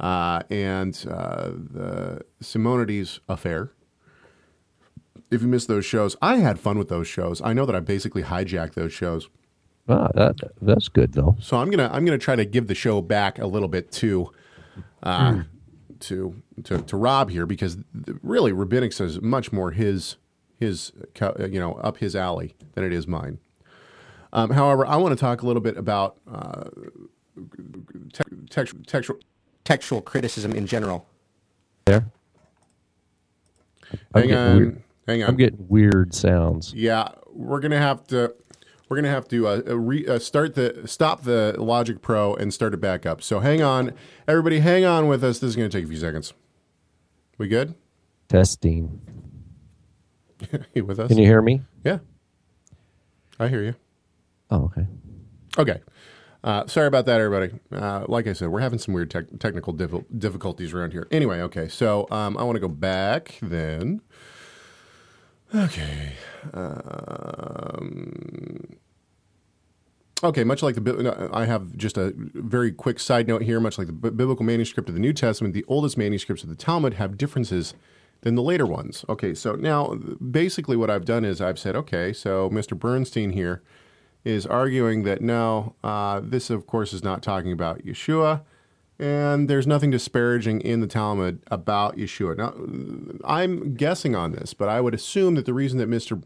[0.00, 3.72] uh, and uh, the Simonides affair.
[5.32, 7.40] If you missed those shows, I had fun with those shows.
[7.42, 9.28] I know that I basically hijacked those shows.
[9.88, 11.36] Ah, that that's good though.
[11.40, 14.30] So I'm gonna I'm gonna try to give the show back a little bit to
[15.02, 15.40] uh, Hmm.
[16.00, 17.78] to, to to Rob here because
[18.22, 20.16] really rabbinics is much more his
[20.60, 23.38] his uh, you know up his alley than it is mine.
[24.32, 26.64] Um, however, I want to talk a little bit about uh,
[28.12, 29.18] te- text- textual
[29.64, 31.06] textual criticism in general.
[31.86, 32.06] There.
[34.14, 35.30] Hang on, weird- hang on.
[35.30, 36.72] I'm getting weird sounds.
[36.74, 38.34] Yeah, we're gonna have to
[38.88, 42.52] we're gonna have to uh, uh, re, uh, start the stop the Logic Pro and
[42.52, 43.22] start it back up.
[43.22, 43.92] So hang on,
[44.28, 45.38] everybody, hang on with us.
[45.38, 46.34] This is gonna take a few seconds.
[47.38, 47.74] We good?
[48.28, 49.00] Testing.
[50.74, 51.08] you with us?
[51.08, 51.62] Can you hear me?
[51.84, 51.98] Yeah,
[53.38, 53.74] I hear you.
[54.50, 54.86] Oh, okay.
[55.58, 55.80] Okay.
[56.44, 57.58] Uh, sorry about that, everybody.
[57.70, 61.06] Uh, like I said, we're having some weird tech technical diffi- difficulties around here.
[61.10, 64.00] Anyway, okay, so um, I want to go back then.
[65.54, 66.12] Okay.
[66.54, 68.12] Um,
[70.24, 73.60] okay, much like the, I have just a very quick side note here.
[73.60, 76.94] Much like the biblical manuscript of the New Testament, the oldest manuscripts of the Talmud
[76.94, 77.74] have differences
[78.22, 79.04] than the later ones.
[79.08, 79.94] Okay, so now
[80.30, 82.78] basically what I've done is I've said, okay, so Mr.
[82.78, 83.62] Bernstein here
[84.24, 88.42] is arguing that no, uh, this of course is not talking about Yeshua,
[89.02, 92.36] and there's nothing disparaging in the Talmud about Yeshua.
[92.36, 92.54] Now,
[93.24, 96.22] I'm guessing on this, but I would assume that the reason that Mr.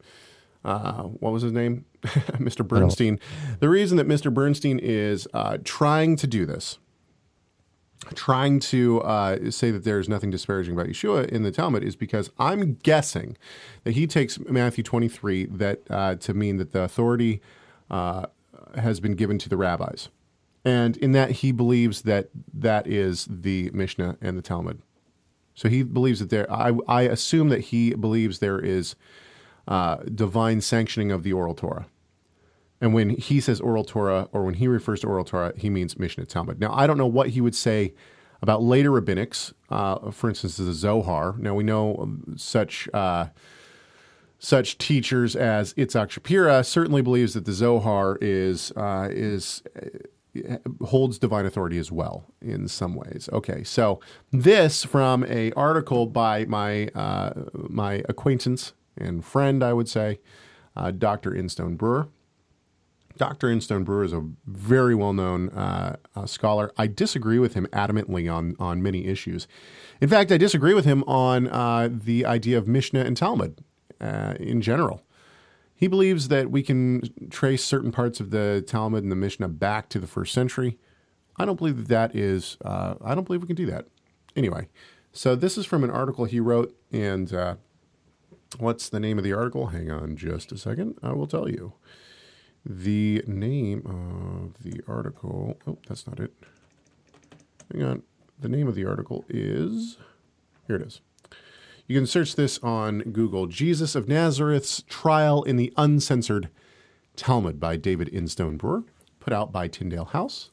[0.63, 1.87] Uh, what was his name?
[2.03, 2.67] Mr.
[2.67, 3.19] Bernstein.
[3.61, 4.33] The reason that Mr.
[4.33, 6.79] Bernstein is uh, trying to do this
[8.15, 12.31] trying to uh, say that there's nothing disparaging about Yeshua in the Talmud is because
[12.39, 13.37] I'm guessing
[13.83, 17.41] that he takes Matthew 23 that uh, to mean that the authority
[17.91, 18.27] uh,
[18.77, 20.09] has been given to the rabbis,
[20.67, 24.83] and in that he believes that that is the Mishnah and the Talmud.
[25.55, 26.53] So he believes that there.
[26.53, 28.97] I, I assume that he believes there is
[29.69, 31.87] uh, divine sanctioning of the oral Torah.
[32.81, 35.99] And when he says oral Torah, or when he refers to oral Torah, he means
[35.99, 36.61] Mishnah Talmud.
[36.61, 37.95] Now, I don't know what he would say
[38.43, 41.37] about later rabbinics, uh, for instance, the Zohar.
[41.39, 43.29] Now, we know such uh,
[44.39, 49.63] such teachers as Itzhak Shapira certainly believes that the Zohar is uh, is
[50.85, 53.29] holds divine authority as well in some ways.
[53.33, 59.89] Okay, so this from a article by my uh, my acquaintance and friend, I would
[59.89, 60.21] say,
[60.75, 61.35] uh, Dr.
[61.35, 62.09] Instone Brewer.
[63.17, 63.51] Dr.
[63.51, 66.73] Instone Brewer is a very well known uh, uh, scholar.
[66.77, 69.49] I disagree with him adamantly on, on many issues.
[70.01, 73.65] In fact, I disagree with him on uh, the idea of Mishnah and Talmud
[74.01, 75.03] uh, in general.
[75.77, 79.91] He believes that we can trace certain parts of the Talmud and the Mishnah back
[79.91, 80.79] to the first century.
[81.37, 83.87] I don't believe that that is, uh, I don't believe we can do that.
[84.35, 84.69] Anyway,
[85.13, 87.57] so this is from an article he wrote, and uh,
[88.59, 89.67] what's the name of the article?
[89.67, 90.99] Hang on just a second.
[91.03, 91.75] I will tell you.
[92.65, 96.33] The name of the article, oh, that's not it.
[97.73, 98.03] Hang on.
[98.41, 99.99] The name of the article is,
[100.67, 101.01] here it is.
[101.89, 106.49] You can search this on Google Jesus of Nazareth's Trial in the Uncensored
[107.15, 108.83] Talmud by David Instone Brewer,
[109.21, 110.51] put out by Tyndale House.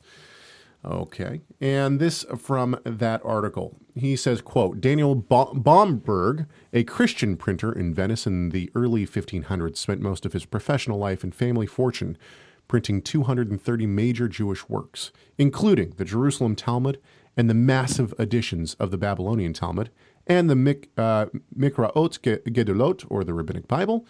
[0.85, 1.41] Okay.
[1.59, 3.79] And this from that article.
[3.95, 10.01] He says, quote, Daniel Bomberg, a Christian printer in Venice in the early 1500s, spent
[10.01, 12.15] most of his professional life and family fortune
[12.67, 16.99] printing 230 major Jewish works, including the Jerusalem Talmud
[17.35, 19.89] and the massive editions of the Babylonian Talmud
[20.27, 24.05] and the Mik- uh, Mikraot Gedolot, or the Rabbinic Bible,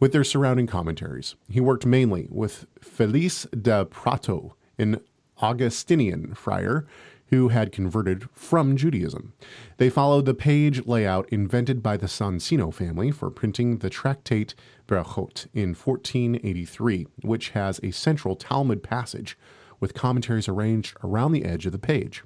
[0.00, 1.34] with their surrounding commentaries.
[1.48, 5.00] He worked mainly with Felice de Prato, an
[5.38, 6.86] Augustinian friar
[7.28, 9.32] who had converted from Judaism.
[9.78, 14.54] They followed the page layout invented by the Soncino family for printing the tractate
[14.86, 19.38] Berachot in 1483, which has a central Talmud passage
[19.80, 22.22] with commentaries arranged around the edge of the page.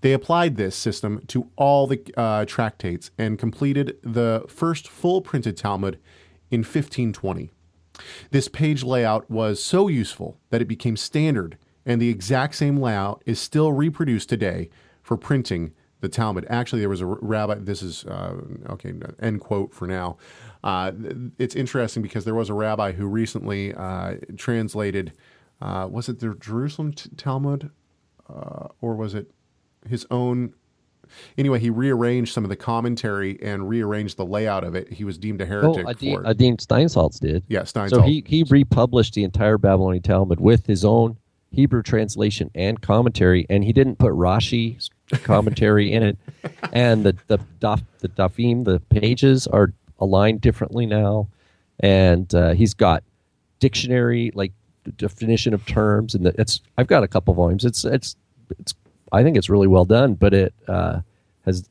[0.00, 5.56] They applied this system to all the uh, tractates and completed the first full printed
[5.56, 5.98] Talmud
[6.50, 7.50] in 1520.
[8.30, 13.22] This page layout was so useful that it became standard and the exact same layout
[13.26, 14.70] is still reproduced today
[15.02, 16.46] for printing the Talmud.
[16.48, 17.56] Actually, there was a rabbi.
[17.56, 18.36] This is uh,
[18.70, 18.92] okay.
[19.20, 20.16] End quote for now.
[20.62, 20.92] Uh,
[21.38, 25.12] it's interesting because there was a rabbi who recently uh, translated.
[25.60, 27.70] Uh, was it the Jerusalem t- Talmud,
[28.28, 29.30] uh, or was it
[29.88, 30.54] his own?
[31.36, 34.92] Anyway, he rearranged some of the commentary and rearranged the layout of it.
[34.92, 35.84] He was deemed a heretic.
[35.84, 37.42] Oh, Adin, Adin Steinsaltz did.
[37.48, 37.90] Yeah, Steinsaltz.
[37.90, 41.16] So he he republished the entire Babylonian Talmud with his own
[41.50, 44.88] Hebrew translation and commentary, and he didn't put Rashi
[45.24, 46.18] commentary in it.
[46.72, 51.26] And the the daf, the dafim, the pages are aligned differently now,
[51.80, 53.02] and uh, he's got
[53.58, 54.52] dictionary like
[54.96, 57.64] definition of terms, and the, it's I've got a couple volumes.
[57.64, 58.16] It's it's
[58.58, 58.74] it's
[59.12, 61.00] I think it's really well done, but it uh,
[61.44, 61.68] has.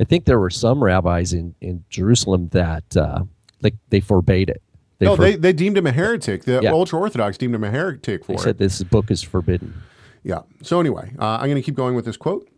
[0.00, 3.24] I think there were some rabbis in in Jerusalem that uh,
[3.62, 4.62] like they forbade it
[4.98, 6.44] they no, for, they, they deemed him a heretic.
[6.44, 6.72] The yeah.
[6.72, 8.40] ultra orthodox deemed him a heretic for they it.
[8.40, 9.82] Said this book is forbidden.
[10.22, 10.42] Yeah.
[10.62, 12.48] So anyway, uh, I'm going to keep going with this quote.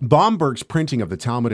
[0.00, 1.52] Bomberg's printing of the Talmud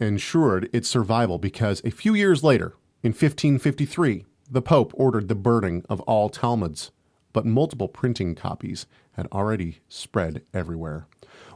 [0.00, 5.82] ensured its survival because a few years later, in 1553, the Pope ordered the burning
[5.88, 6.90] of all Talmuds,
[7.32, 11.06] but multiple printing copies had already spread everywhere.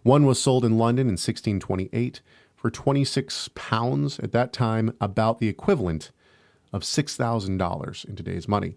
[0.03, 2.23] One was sold in London in 1628
[2.55, 6.11] for 26 pounds, at that time about the equivalent
[6.73, 8.77] of $6,000 in today's money,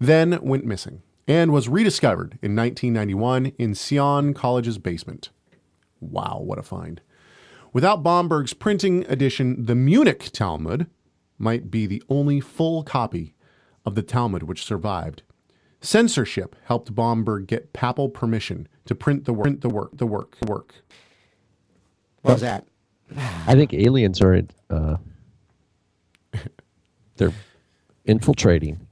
[0.00, 5.30] then went missing and was rediscovered in 1991 in Sion College's basement.
[6.00, 7.00] Wow, what a find.
[7.72, 10.88] Without Bomberg's printing edition, the Munich Talmud
[11.38, 13.34] might be the only full copy
[13.84, 15.22] of the Talmud which survived.
[15.80, 20.36] Censorship helped Bomberg get papal permission to print the work, print the work, the work,
[20.40, 20.74] the work.
[22.22, 22.66] What was that?
[23.16, 24.96] I think aliens are uh,
[27.16, 27.32] they're
[28.04, 28.86] infiltrating.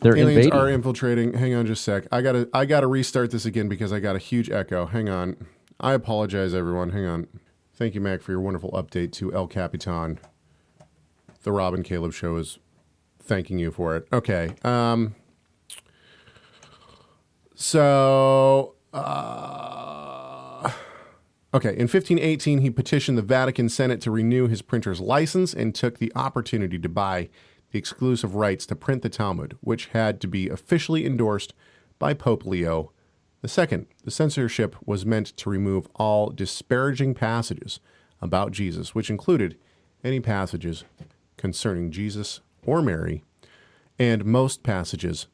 [0.00, 0.52] They're Aliens invading.
[0.52, 1.32] are infiltrating.
[1.34, 2.06] Hang on just a sec.
[2.12, 4.86] I gotta I gotta restart this again because I got a huge echo.
[4.86, 5.36] Hang on.
[5.80, 6.90] I apologize, everyone.
[6.90, 7.28] Hang on.
[7.74, 10.18] Thank you, Mac, for your wonderful update to El Capitan.
[11.42, 12.58] The Rob and Caleb show is
[13.26, 14.06] thanking you for it.
[14.12, 14.54] Okay.
[14.64, 15.14] Um,
[17.54, 20.70] so uh,
[21.56, 25.96] Okay, in 1518, he petitioned the Vatican Senate to renew his printer's license and took
[25.96, 27.30] the opportunity to buy
[27.70, 31.54] the exclusive rights to print the Talmud, which had to be officially endorsed
[31.98, 32.92] by Pope Leo
[33.42, 33.86] II.
[34.04, 37.80] The censorship was meant to remove all disparaging passages
[38.20, 39.56] about Jesus, which included
[40.04, 40.84] any passages
[41.38, 43.22] concerning Jesus or Mary,
[43.98, 45.26] and most passages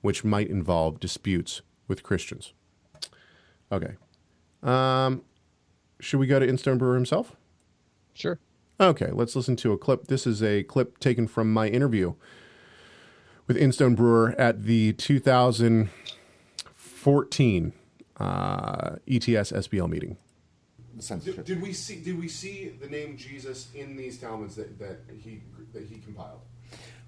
[0.00, 2.52] which might involve disputes with Christians.
[3.70, 3.94] Okay.
[4.62, 5.22] Um,
[6.00, 7.36] should we go to Instone Brewer himself?
[8.14, 8.38] Sure.
[8.80, 10.06] Okay, let's listen to a clip.
[10.06, 12.14] This is a clip taken from my interview
[13.46, 17.72] with Instone Brewer at the 2014
[18.18, 20.16] uh, ETS SBL meeting.
[21.24, 21.96] Did, did, we see?
[21.96, 25.40] Did we see the name Jesus in these Talmuds that, that he
[25.72, 26.40] that he compiled?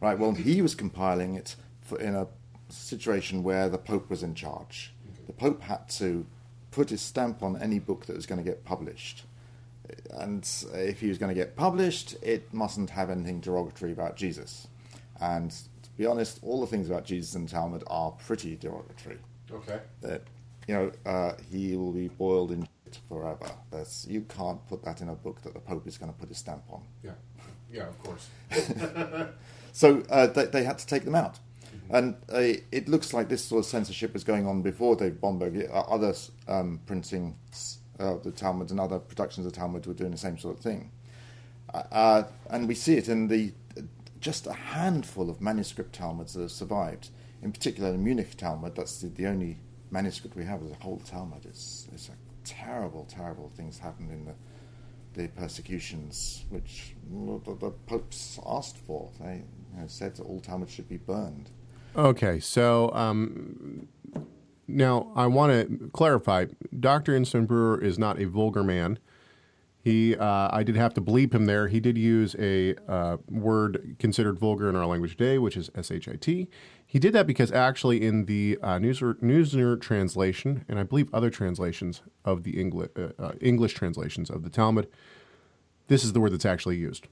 [0.00, 0.18] Right.
[0.18, 1.56] Well, he was compiling it
[1.98, 2.26] in a
[2.70, 4.92] situation where the Pope was in charge.
[5.26, 6.26] The Pope had to
[6.70, 9.24] put his stamp on any book that was going to get published.
[10.12, 14.68] And if he was going to get published, it mustn't have anything derogatory about Jesus.
[15.20, 19.18] And to be honest, all the things about Jesus in the Talmud are pretty derogatory.
[19.52, 19.80] Okay.
[20.00, 20.22] That,
[20.68, 22.68] you know, uh, he will be boiled in
[23.08, 23.50] forever.
[23.70, 26.28] That's, you can't put that in a book that the Pope is going to put
[26.28, 26.82] his stamp on.
[27.02, 27.12] Yeah,
[27.72, 28.28] yeah, of course.
[29.72, 31.38] so uh, they, they, had to take them out.
[31.90, 35.68] And uh, it looks like this sort of censorship was going on before Dave Bomberg.
[35.68, 36.14] Uh, other
[36.46, 37.37] um, printing
[37.98, 40.92] uh, the Talmud and other productions of Talmud were doing the same sort of thing.
[41.72, 43.52] Uh, and we see it in the
[44.20, 47.09] just a handful of manuscript Talmuds that have survived.
[47.42, 49.59] In particular, the Munich Talmud, that's the, the only
[49.90, 51.46] manuscript we have as a whole Talmud.
[51.46, 52.12] It's, it's a
[52.44, 54.35] terrible, terrible things happened in the
[55.14, 59.11] the persecutions which the, the popes asked for.
[59.20, 59.42] They
[59.74, 61.50] you know, said that all Talmud should be burned.
[61.96, 63.88] Okay, so um,
[64.68, 66.46] now I want to clarify:
[66.78, 67.14] Dr.
[67.14, 68.98] Instone Brewer is not a vulgar man.
[69.83, 71.68] He, uh, I did have to bleep him there.
[71.68, 76.48] He did use a uh, word considered vulgar in our language today, which is shit.
[76.87, 82.02] He did that because actually, in the uh, Neusner, translation, and I believe other translations
[82.26, 84.87] of the uh, uh, English translations of the Talmud,
[85.88, 87.06] this is the word that's actually used.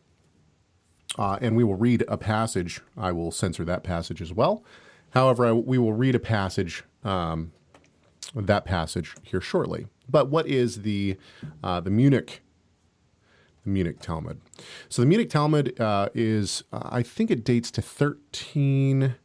[1.19, 2.81] Uh, and we will read a passage.
[2.97, 4.63] I will censor that passage as well.
[5.11, 7.53] However, I, we will read a passage, um,
[8.35, 9.89] that passage here shortly.
[10.09, 11.17] But what is the
[11.63, 12.43] uh, the Munich
[13.65, 14.41] the Munich Talmud?
[14.89, 19.17] So the Munich Talmud uh, is, I think it dates to thirteen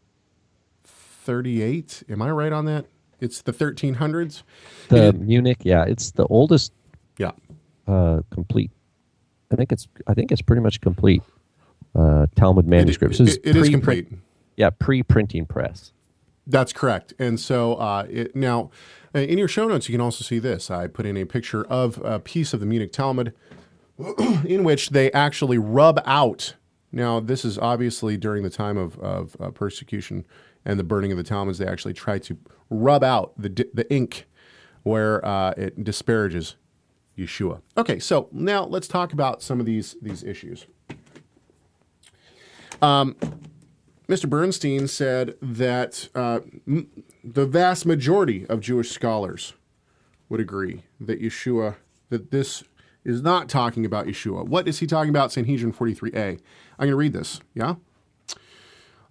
[0.84, 2.04] thirty eight.
[2.10, 2.86] Am I right on that?
[3.24, 4.44] It's the 1300s.
[4.90, 6.74] The it, Munich, yeah, it's the oldest.
[7.18, 7.32] Yeah.
[7.88, 8.70] Uh, complete.
[9.50, 9.88] I think it's.
[10.08, 11.24] I think it's pretty much complete.
[11.96, 13.20] Uh, Talmud manuscripts.
[13.20, 14.08] It, it, it is complete.
[14.56, 15.92] Yeah, pre-printing press.
[16.46, 17.14] That's correct.
[17.20, 18.72] And so uh, it, now,
[19.16, 20.70] uh, in your show notes, you can also see this.
[20.70, 23.34] I put in a picture of a piece of the Munich Talmud
[24.46, 26.56] in which they actually rub out.
[26.92, 30.26] Now, this is obviously during the time of, of uh, persecution
[30.66, 32.38] and the burning of the Talmuds, they actually try to
[32.70, 34.28] rub out the, the ink
[34.84, 36.56] where uh, it disparages
[37.18, 37.62] Yeshua.
[37.78, 40.68] Okay, so now let's talk about some of these, these issues.
[42.84, 43.16] Um,
[44.10, 44.30] Mr.
[44.30, 46.90] Bernstein said that uh, m-
[47.24, 49.54] the vast majority of Jewish scholars
[50.28, 51.78] would agree that Yeshua,
[52.10, 52.66] that this
[53.06, 54.46] is not talking about Yeshua.
[54.46, 55.32] What is he talking about?
[55.32, 56.32] Sanhedrin 43a.
[56.32, 56.40] I'm
[56.78, 57.76] going to read this, yeah?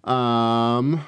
[0.03, 1.03] Um,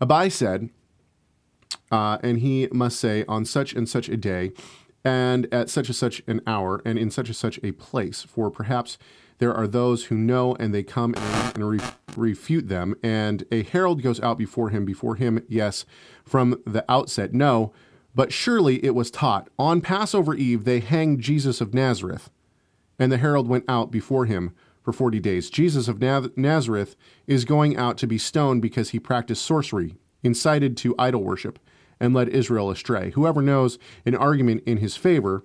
[0.00, 0.70] Abai said,
[1.90, 4.52] uh, and he must say, on such and such a day,
[5.06, 8.50] and at such and such an hour, and in such and such a place, for
[8.50, 8.98] perhaps
[9.38, 11.78] there are those who know, and they come and, re-
[12.16, 15.86] refute them, and a herald goes out before him, before him, yes,
[16.24, 17.72] from the outset, no,
[18.16, 19.48] but surely it was taught.
[19.60, 22.28] On Passover Eve, they hanged Jesus of Nazareth,
[22.98, 25.50] and the herald went out before him for 40 days.
[25.50, 26.00] Jesus of
[26.36, 26.96] Nazareth
[27.28, 29.94] is going out to be stoned because he practiced sorcery,
[30.24, 31.60] incited to idol worship,
[32.00, 33.10] and led Israel astray.
[33.10, 35.42] Whoever knows an argument in his favor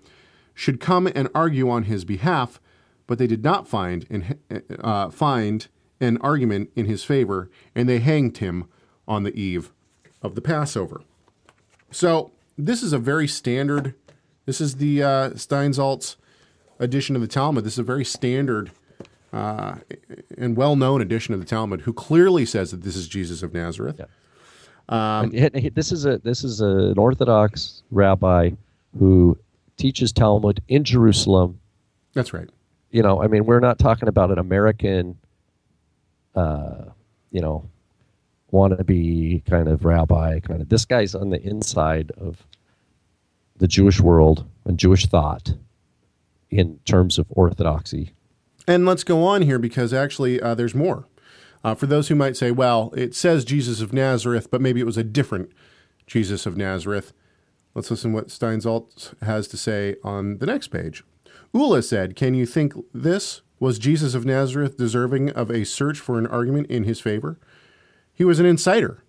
[0.54, 2.60] should come and argue on his behalf,
[3.08, 4.38] but they did not find an,
[4.82, 5.68] uh, find
[6.00, 8.66] an argument in his favor, and they hanged him
[9.08, 9.72] on the eve
[10.22, 11.02] of the Passover.
[11.92, 13.96] So this is a very standard.
[14.46, 16.16] This is the uh, Steinsaltz
[16.80, 17.64] edition of the Talmud.
[17.64, 18.72] This is a very standard
[19.34, 19.76] uh,
[20.38, 23.54] and well known edition of the Talmud, who clearly says that this is Jesus of
[23.54, 23.98] Nazareth.
[24.00, 24.06] Yeah.
[24.92, 28.52] Um, this is a this is a, an Orthodox rabbi
[29.00, 29.38] who
[29.78, 31.60] teaches Talmud in Jerusalem.
[32.14, 32.50] That's right.
[32.92, 35.18] You know, I mean, we're not talking about an American,
[36.36, 36.84] uh,
[37.32, 37.70] you know,
[38.52, 40.68] wannabe kind of rabbi, kind of.
[40.68, 42.46] This guy's on the inside of
[43.58, 45.54] the Jewish world and Jewish thought
[46.50, 48.12] in terms of orthodoxy.
[48.68, 51.06] And let's go on here because actually uh, there's more.
[51.64, 54.86] Uh, for those who might say, well, it says Jesus of Nazareth, but maybe it
[54.86, 55.52] was a different
[56.08, 57.14] Jesus of Nazareth.
[57.74, 61.04] Let's listen what Steinsaltz has to say on the next page.
[61.54, 63.42] Ula said, Can you think this?
[63.60, 67.40] Was Jesus of Nazareth deserving of a search for an argument in his favor?
[68.12, 69.04] He was an insider,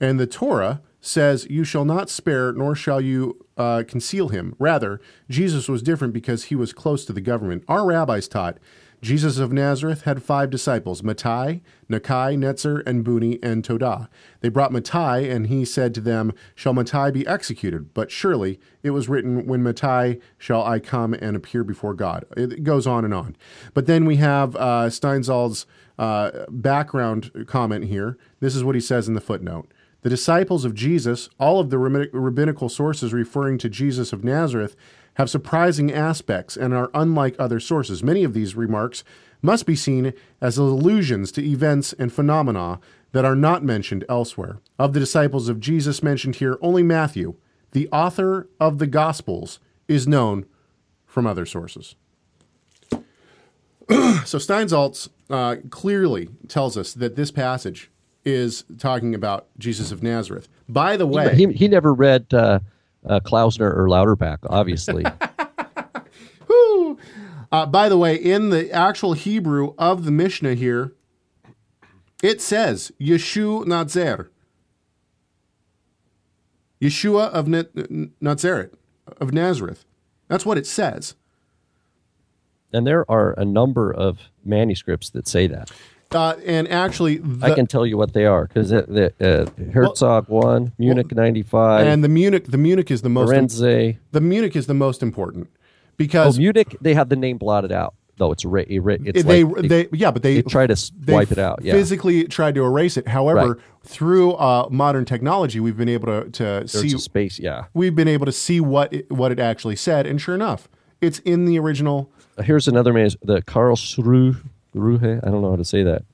[0.00, 4.56] and the Torah says, You shall not spare, nor shall you uh, conceal him.
[4.58, 5.00] Rather,
[5.30, 7.64] Jesus was different because he was close to the government.
[7.68, 8.58] Our rabbis taught
[9.02, 14.08] Jesus of Nazareth had five disciples Mattai, Nakai, Netzer, and Buni, and Todah.
[14.40, 17.92] They brought Mattai, and he said to them, Shall Mattai be executed?
[17.94, 22.24] But surely it was written, When Mattai shall I come and appear before God.
[22.36, 23.34] It goes on and on.
[23.74, 25.66] But then we have uh, Steinsaltz's
[25.98, 28.16] uh, background comment here.
[28.38, 29.72] This is what he says in the footnote.
[30.02, 34.76] The disciples of Jesus, all of the rabbinical sources referring to Jesus of Nazareth,
[35.14, 38.02] have surprising aspects and are unlike other sources.
[38.02, 39.04] Many of these remarks
[39.42, 42.78] must be seen as allusions to events and phenomena
[43.12, 44.58] that are not mentioned elsewhere.
[44.78, 47.34] Of the disciples of Jesus mentioned here, only Matthew,
[47.72, 49.58] the author of the Gospels,
[49.88, 50.46] is known
[51.04, 51.94] from other sources.
[53.90, 57.90] so Steinsaltz uh, clearly tells us that this passage
[58.24, 60.48] is talking about Jesus of Nazareth.
[60.68, 62.60] By the way, he, he never read uh,
[63.06, 65.04] uh, Klausner or Lauterbach, obviously.
[67.50, 70.92] uh, by the way, in the actual Hebrew of the Mishnah here,
[72.22, 74.30] it says Yeshu Nazar.
[76.80, 77.46] Yeshua of
[78.20, 78.74] Nazareth,
[79.20, 79.84] of Nazareth.
[80.26, 81.14] That's what it says.
[82.72, 85.70] And there are a number of manuscripts that say that.
[86.14, 90.26] Uh, and actually, the, I can tell you what they are because the, uh, Herzog
[90.28, 93.98] well, one, Munich well, ninety five, and the Munich the Munich is the most Firenze.
[94.10, 95.48] the Munich is the most important
[95.96, 99.68] because oh, Munich they have the name blotted out though it's, ra- it's they, like,
[99.68, 100.76] they, yeah but they, they try to
[101.08, 101.72] wipe it out yeah.
[101.72, 103.62] physically tried to erase it however right.
[103.82, 108.08] through uh, modern technology we've been able to, to There's see space yeah we've been
[108.08, 110.68] able to see what it, what it actually said and sure enough
[111.00, 112.10] it's in the original
[112.44, 114.42] here's another man the Karlsruhe
[114.74, 116.04] Ruhe, I don't know how to say that.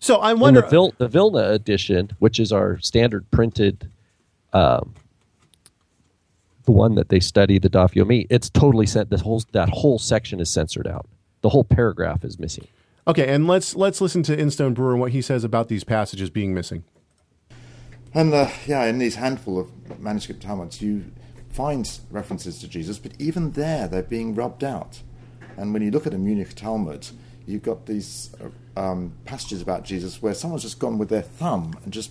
[0.00, 3.88] So I wonder the, Vil- the Vilna edition, which is our standard printed,
[4.52, 4.94] um,
[6.64, 9.10] the one that they study the Daf Yomi, it's totally sent.
[9.10, 11.06] This whole that whole section is censored out.
[11.42, 12.66] The whole paragraph is missing.
[13.06, 16.30] Okay, and let's let's listen to Instone Brewer and what he says about these passages
[16.30, 16.84] being missing.
[18.14, 21.06] And uh, yeah, in these handful of manuscript Talmuds, you
[21.50, 25.02] find references to Jesus, but even there, they're being rubbed out.
[25.56, 27.08] And when you look at the Munich Talmud,
[27.46, 31.78] you've got these uh, um, passages about Jesus where someone's just gone with their thumb
[31.84, 32.10] and just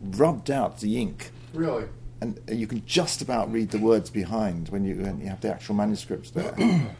[0.00, 1.30] rubbed out the ink.
[1.52, 1.86] Really?
[2.20, 5.52] And you can just about read the words behind when you, when you have the
[5.52, 6.54] actual manuscripts there.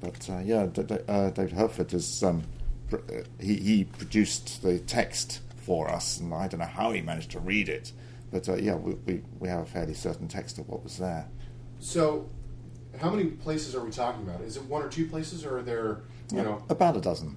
[0.00, 2.42] but uh, yeah, D- D- uh, David Herford has um,
[2.90, 7.00] pr- uh, he, he produced the text for us, and I don't know how he
[7.00, 7.92] managed to read it.
[8.30, 11.26] But uh, yeah, we, we, we have a fairly certain text of what was there.
[11.78, 12.28] So
[13.00, 14.40] how many places are we talking about?
[14.40, 16.00] Is it one or two places, or are there,
[16.32, 17.36] you know, about a dozen?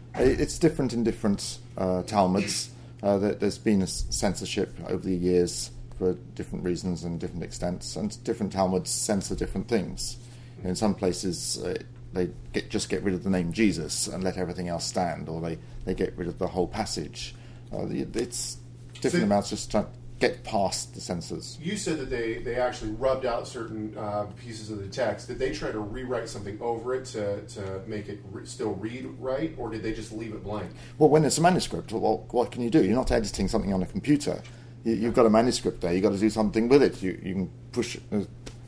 [0.14, 2.70] it's different in different uh, Talmuds.
[3.02, 8.22] Uh, there's been a censorship over the years for different reasons and different extents, and
[8.24, 10.18] different Talmuds censor different things.
[10.64, 11.74] In some places, uh,
[12.12, 15.40] they get, just get rid of the name Jesus and let everything else stand, or
[15.40, 17.34] they, they get rid of the whole passage.
[17.72, 18.58] Uh, it's
[18.94, 19.86] different so, amounts just trying
[20.22, 21.58] get past the censors.
[21.60, 25.26] You said that they, they actually rubbed out certain uh, pieces of the text.
[25.26, 29.04] Did they try to rewrite something over it to, to make it re- still read
[29.18, 30.70] right, or did they just leave it blank?
[30.96, 32.84] Well, when it's a manuscript, well, what can you do?
[32.84, 34.40] You're not editing something on a computer.
[34.84, 35.92] You, have got a manuscript there.
[35.92, 37.02] You've got to do something with it.
[37.02, 38.20] You, you can push, uh,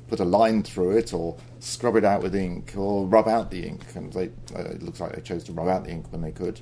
[0.09, 3.65] put a line through it, or scrub it out with ink, or rub out the
[3.65, 3.83] ink.
[3.95, 6.33] And they, uh, it looks like they chose to rub out the ink when they
[6.33, 6.61] could.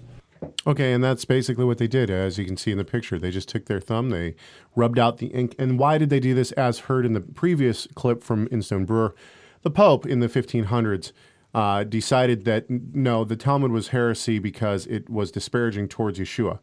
[0.67, 3.19] Okay, and that's basically what they did, as you can see in the picture.
[3.19, 4.35] They just took their thumb, they
[4.77, 5.55] rubbed out the ink.
[5.59, 6.53] And why did they do this?
[6.53, 9.15] As heard in the previous clip from Instone Brewer,
[9.63, 11.13] the Pope in the 1500s
[11.55, 16.59] uh, decided that no, the Talmud was heresy because it was disparaging towards Yeshua.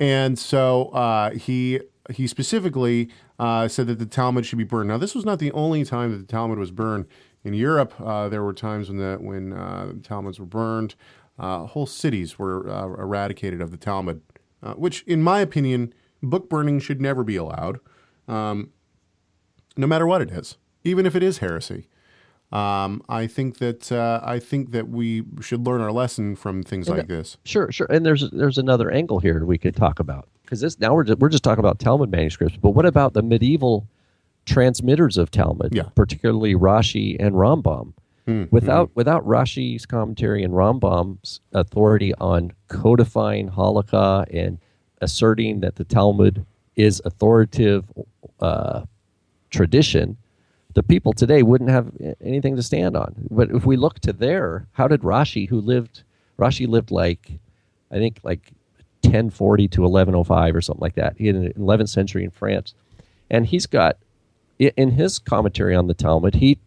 [0.00, 1.80] And so uh, he
[2.10, 3.08] he specifically
[3.38, 4.88] uh, said that the Talmud should be burned.
[4.88, 7.06] Now, this was not the only time that the Talmud was burned.
[7.44, 10.94] In Europe, uh, there were times when the when uh, Talmuds were burned.
[11.42, 14.22] Uh, whole cities were uh, eradicated of the Talmud,
[14.62, 17.80] uh, which, in my opinion, book burning should never be allowed,
[18.28, 18.70] um,
[19.76, 21.88] no matter what it is, even if it is heresy.
[22.52, 26.86] Um, I think that uh, I think that we should learn our lesson from things
[26.86, 27.38] And like that- this.
[27.44, 27.86] Sure, sure.
[27.90, 31.18] And there's there's another angle here we could talk about because this now we're just,
[31.18, 33.88] we're just talking about Talmud manuscripts, but what about the medieval
[34.44, 35.84] transmitters of Talmud, Yeah.
[35.94, 37.94] particularly Rashi and Rambam?
[38.26, 44.58] Hmm, Without without Rashi's commentary and Rambam's authority on codifying halakha and
[45.00, 46.46] asserting that the Talmud
[46.76, 47.84] is authoritative
[48.40, 48.82] uh,
[49.50, 50.16] tradition,
[50.74, 53.14] the people today wouldn't have anything to stand on.
[53.30, 56.04] But if we look to there, how did Rashi, who lived,
[56.38, 57.32] Rashi lived like,
[57.90, 58.52] I think like
[59.02, 62.74] 1040 to 1105 or something like that, in the 11th century in France,
[63.28, 63.98] and he's got
[64.58, 66.58] in his commentary on the Talmud, he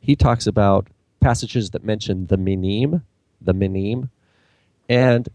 [0.00, 0.88] he talks about
[1.24, 3.02] passages that mention the minim,
[3.40, 4.10] the minim,
[4.90, 5.26] and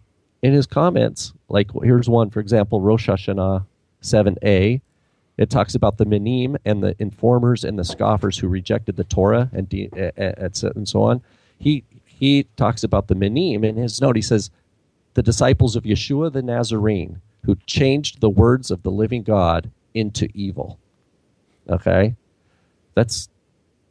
[0.43, 3.65] in his comments, like here's one for example, Rosh Hashanah
[4.03, 4.81] 7a,
[5.37, 9.49] it talks about the minim and the informers and the scoffers who rejected the Torah
[9.51, 11.23] and de- eh, eh, cetera, and so on.
[11.57, 14.15] He he talks about the minim in his note.
[14.15, 14.51] He says
[15.15, 20.29] the disciples of Yeshua the Nazarene who changed the words of the living God into
[20.35, 20.77] evil.
[21.67, 22.15] Okay,
[22.93, 23.27] that's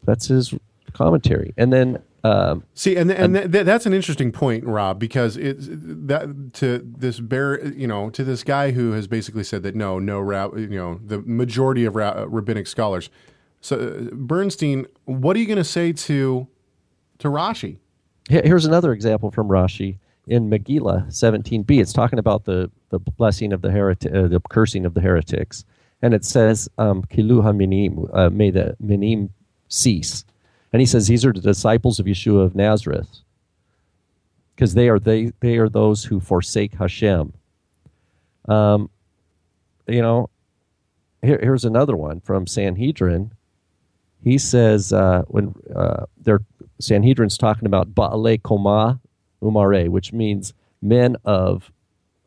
[0.05, 0.55] that's his
[0.93, 2.03] commentary, and then.
[2.25, 6.79] Um, See, and and th- th- that's an interesting point, Rob, because it's that to
[6.85, 10.51] this bear, you know, to this guy who has basically said that no, no, ra-
[10.57, 13.09] you know, the majority of ra- rabbinic scholars.
[13.61, 16.49] So uh, Bernstein, what are you going to say to
[17.19, 17.77] to Rashi?
[18.29, 21.81] Here's another example from Rashi in Megillah 17b.
[21.81, 25.65] It's talking about the, the blessing of the hereti- uh, the cursing of the heretics,
[26.03, 29.31] and it says, um, "Kilu haminim," uh, may the minim
[29.69, 30.25] cease.
[30.73, 33.21] And he says these are the disciples of Yeshua of Nazareth,
[34.55, 37.33] because they are they they are those who forsake Hashem.
[38.49, 38.91] Um,
[39.87, 40.31] you know,
[41.23, 43.33] here, here's another one from Sanhedrin.
[44.23, 46.43] He says uh, when uh, they're
[46.81, 49.01] Sanhedrin's talking about Baale Koma
[49.43, 51.73] Umare, which means men of,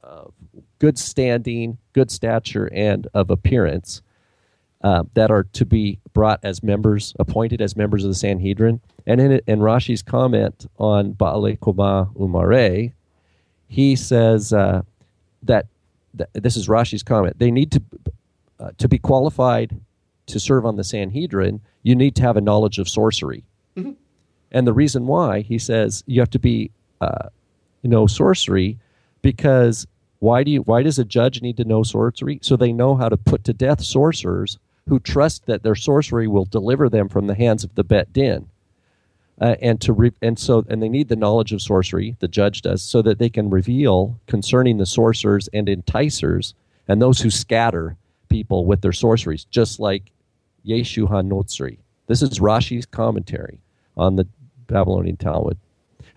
[0.04, 0.34] of
[0.80, 4.02] good standing, good stature, and of appearance
[4.84, 8.82] uh, that are to be brought as members, appointed as members of the Sanhedrin.
[9.06, 12.94] And in, in Rashi's comment on Baale Koma Umare,
[13.68, 14.82] he says uh,
[15.44, 15.68] that,
[16.16, 17.40] that this is Rashi's comment.
[17.40, 17.82] They need to
[18.60, 19.80] uh, to be qualified
[20.28, 21.62] to serve on the Sanhedrin.
[21.82, 23.44] You need to have a knowledge of sorcery.
[24.52, 27.30] And the reason why he says you have to be uh,
[27.84, 28.78] know sorcery
[29.22, 29.88] because
[30.20, 33.10] why do you why does a judge need to know sorcery so they know how
[33.10, 37.36] to put to death sorcerers who trust that their sorcery will deliver them from the
[37.36, 38.48] hands of the bet din
[39.40, 42.62] uh, and to re- and so and they need the knowledge of sorcery the judge
[42.62, 46.54] does so that they can reveal concerning the sorcerers and enticers
[46.88, 47.96] and those who scatter
[48.30, 50.12] people with their sorceries just like
[50.66, 51.78] Yeshu HaNotzri.
[52.08, 53.60] This is Rashi's commentary
[53.98, 54.28] on the
[54.68, 55.58] Babylonian Talmud.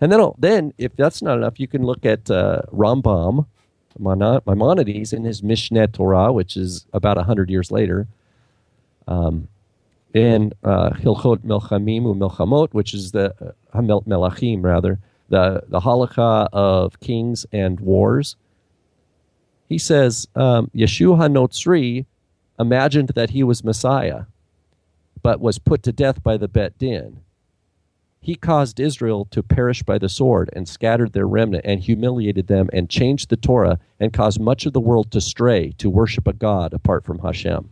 [0.01, 3.45] And then, then if that's not enough, you can look at uh, Rambam,
[3.97, 8.07] Maimonides, in his Mishneh Torah, which is about 100 years later,
[9.07, 9.47] um,
[10.13, 13.33] in uh, Hilchot Melchamim Melchamot, which is the
[13.73, 14.99] uh, Melachim, rather,
[15.29, 18.35] the, the halakha of kings and wars.
[19.67, 22.05] He says, um, Yeshua HaNotzri
[22.59, 24.23] imagined that he was Messiah,
[25.21, 27.19] but was put to death by the Bet Din.
[28.21, 32.69] He caused Israel to perish by the sword and scattered their remnant and humiliated them
[32.73, 36.33] and changed the Torah and caused much of the world to stray to worship a
[36.33, 37.69] god apart from Hashem.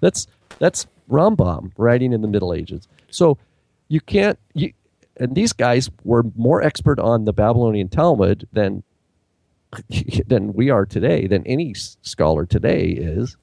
[0.00, 0.26] That's
[0.58, 2.88] that's Rambam writing in the Middle Ages.
[3.10, 3.38] So
[3.88, 4.72] you can't you,
[5.18, 8.82] and these guys were more expert on the Babylonian Talmud than
[10.26, 13.36] than we are today, than any scholar today is.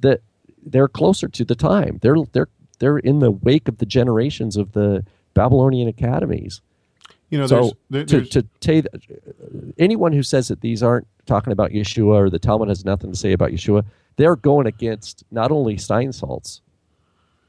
[0.00, 0.20] That
[0.64, 1.98] they're closer to the time.
[2.02, 6.60] They're they're they're in the wake of the generations of the Babylonian academies.
[7.30, 10.60] You know, so there's- there- to, there's- to say that uh, anyone who says that
[10.60, 13.84] these aren't talking about Yeshua or the Talmud has nothing to say about Yeshua,
[14.16, 16.60] they're going against not only Steinsaltz,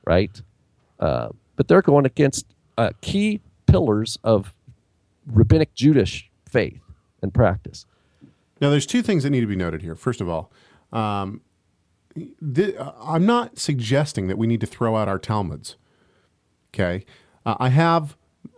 [0.06, 0.42] right,
[1.00, 2.46] uh, but they're going against
[2.78, 4.54] uh, key pillars of
[5.26, 6.82] rabbinic Jewish faith
[7.22, 7.86] and practice.
[8.62, 9.96] Now, there's two things that need to be noted here.
[9.96, 10.52] First of all,
[10.92, 11.42] um,
[12.16, 15.76] th- I'm not suggesting that we need to throw out our Talmuds.
[16.74, 17.06] Okay,
[17.46, 18.16] uh, I have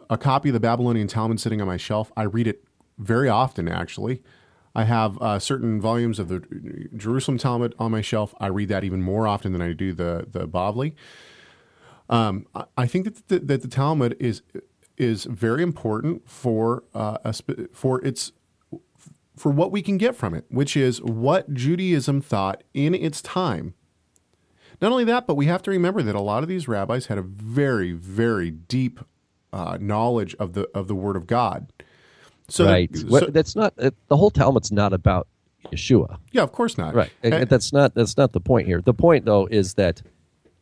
[0.09, 2.11] a copy of the Babylonian Talmud sitting on my shelf.
[2.15, 2.63] I read it
[2.97, 4.21] very often, actually.
[4.75, 6.41] I have uh, certain volumes of the
[6.97, 8.35] Jerusalem Talmud on my shelf.
[8.39, 10.93] I read that even more often than I do the the Bavli.
[12.09, 14.41] Um, I- think that the, that the Talmud is
[14.97, 18.31] is very important for uh, sp- for its
[19.37, 23.73] for what we can get from it, which is what Judaism thought in its time
[24.81, 27.17] Not only that, but we have to remember that a lot of these rabbis had
[27.17, 28.99] a very, very deep
[29.53, 31.71] uh, knowledge of the of the Word of God.
[32.47, 32.91] So right.
[32.91, 35.27] that- Well, that's not uh, the whole Talmud's not about
[35.71, 36.17] Yeshua.
[36.31, 36.93] yeah, of course not.
[36.93, 37.11] Right.
[37.23, 38.81] And- And- and that's not that's not the point here.
[38.81, 40.01] The point though is that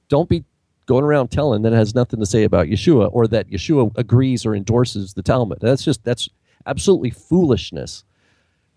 [0.10, 0.44] don't be
[0.86, 4.46] going around telling that it has nothing to say about Yeshua or that Yeshua agrees
[4.46, 5.60] or endorses the Talmud.
[5.62, 6.30] That's just that's
[6.66, 8.04] absolutely foolishness.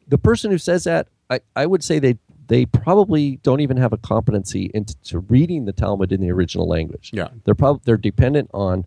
[0.08, 2.16] The person who says that, I, I would say they
[2.48, 7.10] they probably don't even have a competency into reading the Talmud in the original language.
[7.12, 7.28] Yeah.
[7.44, 8.84] They're probably they're dependent on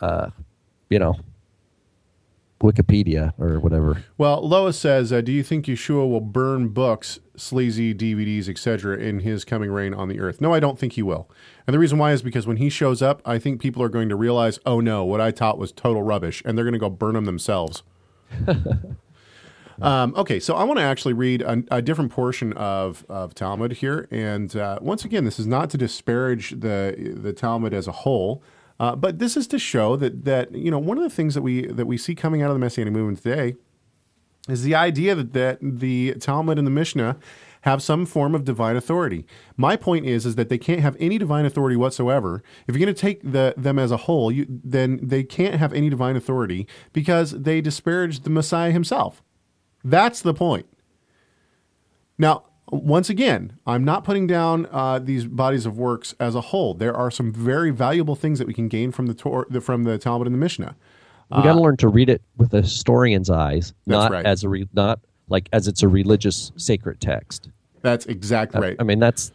[0.00, 0.30] uh
[0.90, 1.14] you know
[2.62, 4.04] Wikipedia or whatever.
[4.16, 9.20] Well, Lois says, uh, "Do you think Yeshua will burn books, sleazy DVDs, etc., in
[9.20, 11.28] his coming reign on the earth?" No, I don't think he will.
[11.66, 14.08] And the reason why is because when he shows up, I think people are going
[14.08, 16.90] to realize, "Oh no, what I taught was total rubbish," and they're going to go
[16.90, 17.82] burn them themselves.
[19.82, 23.72] um, okay, so I want to actually read a, a different portion of, of Talmud
[23.72, 27.92] here, and uh, once again, this is not to disparage the the Talmud as a
[27.92, 28.42] whole.
[28.80, 31.42] Uh, but this is to show that that you know one of the things that
[31.42, 33.54] we that we see coming out of the Messianic movement today
[34.48, 37.16] is the idea that, that the Talmud and the Mishnah
[37.62, 39.24] have some form of divine authority.
[39.56, 42.42] My point is is that they can't have any divine authority whatsoever.
[42.66, 45.72] If you're going to take the, them as a whole, you, then they can't have
[45.72, 49.22] any divine authority because they disparage the Messiah himself.
[49.84, 50.66] That's the point.
[52.18, 56.72] Now, once again, I'm not putting down uh, these bodies of works as a whole.
[56.72, 59.84] There are some very valuable things that we can gain from the Tor- the- from
[59.84, 60.74] the Talmud and the Mishnah.
[61.30, 64.24] We got to learn to read it with a historian's eyes, not right.
[64.26, 67.48] as a re- not like as it's a religious sacred text.
[67.80, 68.76] That's exactly right.
[68.78, 69.32] I mean, that's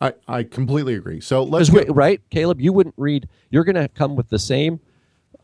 [0.00, 1.20] I, I completely agree.
[1.20, 2.60] So let's we- right, Caleb.
[2.60, 3.28] You wouldn't read.
[3.50, 4.80] You're going to come with the same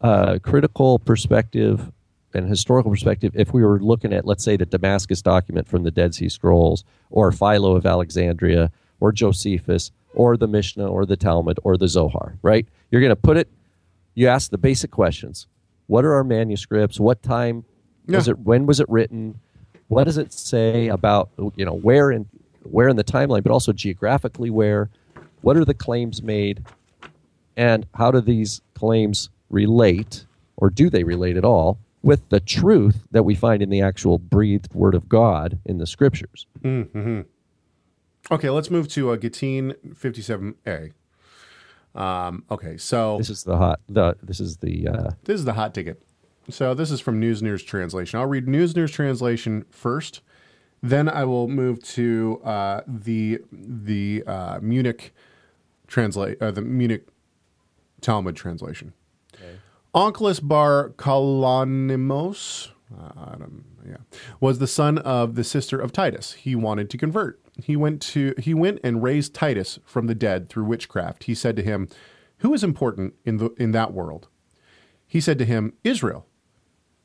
[0.01, 1.93] uh, critical perspective
[2.35, 5.91] and historical perspective if we were looking at, let's say, the Damascus document from the
[5.91, 8.71] Dead Sea Scrolls, or Philo of Alexandria,
[9.01, 12.39] or Josephus, or the Mishnah, or the Talmud, or the Zohar.
[12.43, 12.67] Right?
[12.91, 13.49] You're going to put it.
[14.15, 15.47] You ask the basic questions:
[15.87, 17.01] What are our manuscripts?
[17.01, 17.65] What time
[18.07, 18.39] was it?
[18.39, 19.41] When was it written?
[19.89, 22.27] What does it say about you know where in
[22.63, 24.91] where in the timeline, but also geographically where?
[25.41, 26.65] What are the claims made?
[27.57, 30.27] And how do these claims relate,
[30.57, 34.19] or do they relate at all, with the truth that we find in the actual
[34.19, 36.47] breathed Word of God in the Scriptures?
[36.63, 37.23] Mm-hmm.
[38.31, 40.93] Okay, let's move to uh, Gittin 57A.
[41.95, 43.81] Um, okay, so This is the hot.
[43.89, 46.03] The this is the uh, this is the hot ticket.
[46.51, 48.19] So this is from Neusner's Translation.
[48.19, 50.21] I'll read Neusner's Translation first,
[50.83, 55.15] then I will move to uh, the the uh, Munich
[55.87, 57.07] translate uh, the Munich
[58.01, 58.93] Talmud translation.
[59.95, 63.37] Onkelos Bar Kalonimos, uh,
[63.87, 63.97] yeah,
[64.41, 66.33] was the son of the sister of Titus.
[66.33, 67.41] He wanted to convert.
[67.63, 71.25] He went to he went and raised Titus from the dead through witchcraft.
[71.25, 71.89] He said to him,
[72.39, 74.29] "Who is important in the in that world?"
[75.07, 76.27] He said to him, "Israel."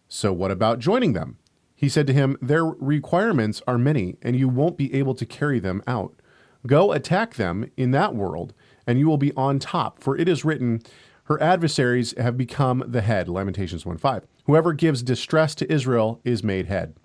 [0.07, 1.37] So what about joining them?
[1.75, 5.59] He said to him, Their requirements are many, and you won't be able to carry
[5.59, 6.19] them out.
[6.67, 8.53] Go attack them in that world,
[8.85, 10.81] and you will be on top, for it is written,
[11.30, 13.30] Her adversaries have become the head.
[13.30, 14.25] Lamentations 1 5.
[14.45, 16.95] Whoever gives distress to Israel is made head.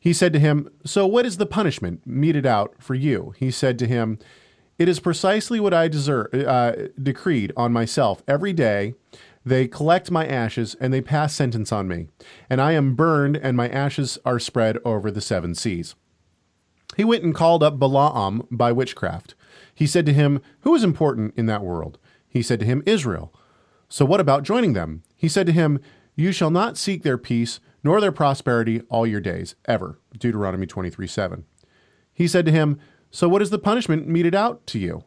[0.00, 3.32] He said to him, So what is the punishment meted out for you?
[3.38, 4.18] He said to him,
[4.78, 8.94] It is precisely what I deserve, uh, decreed on myself every day.
[9.44, 12.08] They collect my ashes and they pass sentence on me,
[12.50, 15.94] and I am burned, and my ashes are spread over the seven seas.
[16.96, 19.34] He went and called up Balaam by witchcraft.
[19.72, 21.98] He said to him, Who is important in that world?
[22.30, 23.34] He said to him, Israel.
[23.88, 25.02] So what about joining them?
[25.16, 25.80] He said to him,
[26.14, 29.98] You shall not seek their peace nor their prosperity all your days, ever.
[30.16, 31.44] Deuteronomy 23 7.
[32.14, 32.78] He said to him,
[33.10, 35.04] So what is the punishment meted out to you?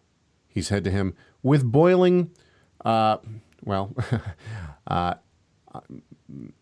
[0.48, 2.32] He said to him, With boiling,
[2.84, 3.18] uh,
[3.64, 3.96] well,
[4.88, 5.14] uh,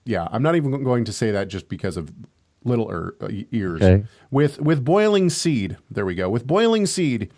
[0.05, 2.12] yeah, I'm not even going to say that just because of
[2.64, 3.82] little uh, ears.
[3.82, 4.05] Okay.
[4.30, 6.30] With with boiling seed, there we go.
[6.30, 7.32] With boiling seed,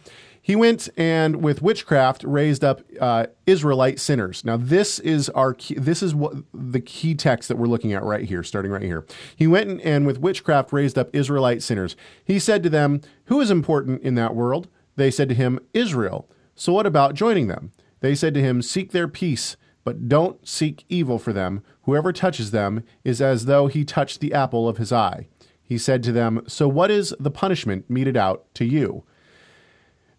[0.44, 4.46] he went and with witchcraft raised up uh, Israelite sinners.
[4.46, 8.04] Now this is our key, this is what the key text that we're looking at
[8.04, 9.06] right here, starting right here.
[9.36, 11.96] He went and, and with witchcraft raised up Israelite sinners.
[12.24, 16.30] He said to them, "Who is important in that world?" They said to him, "Israel."
[16.56, 17.72] So what about joining them?
[18.04, 21.64] They said to him, Seek their peace, but don't seek evil for them.
[21.84, 25.28] Whoever touches them is as though he touched the apple of his eye.
[25.62, 29.04] He said to them, So what is the punishment meted out to you?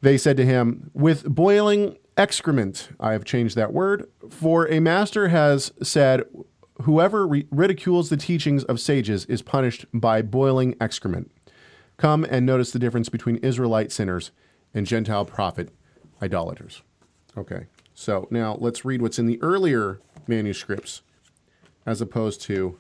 [0.05, 5.28] They said to him, With boiling excrement, I have changed that word, for a master
[5.28, 6.24] has said,
[6.82, 11.30] Whoever re- ridicules the teachings of sages is punished by boiling excrement.
[11.96, 14.30] Come and notice the difference between Israelite sinners
[14.74, 15.70] and Gentile prophet
[16.20, 16.82] idolaters.
[17.38, 21.00] Okay, so now let's read what's in the earlier manuscripts
[21.86, 22.78] as opposed to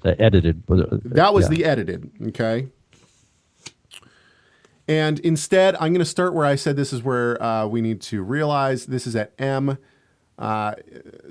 [0.00, 0.62] The edited.
[0.66, 1.48] that was yeah.
[1.50, 2.68] the edited, okay?
[4.92, 8.00] And instead, I'm going to start where I said this is where uh, we need
[8.02, 9.78] to realize this is at M.
[10.38, 10.74] Uh,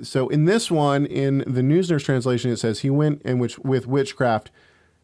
[0.02, 3.86] so in this one, in the Neusner's translation, it says he went and which with
[3.86, 4.50] witchcraft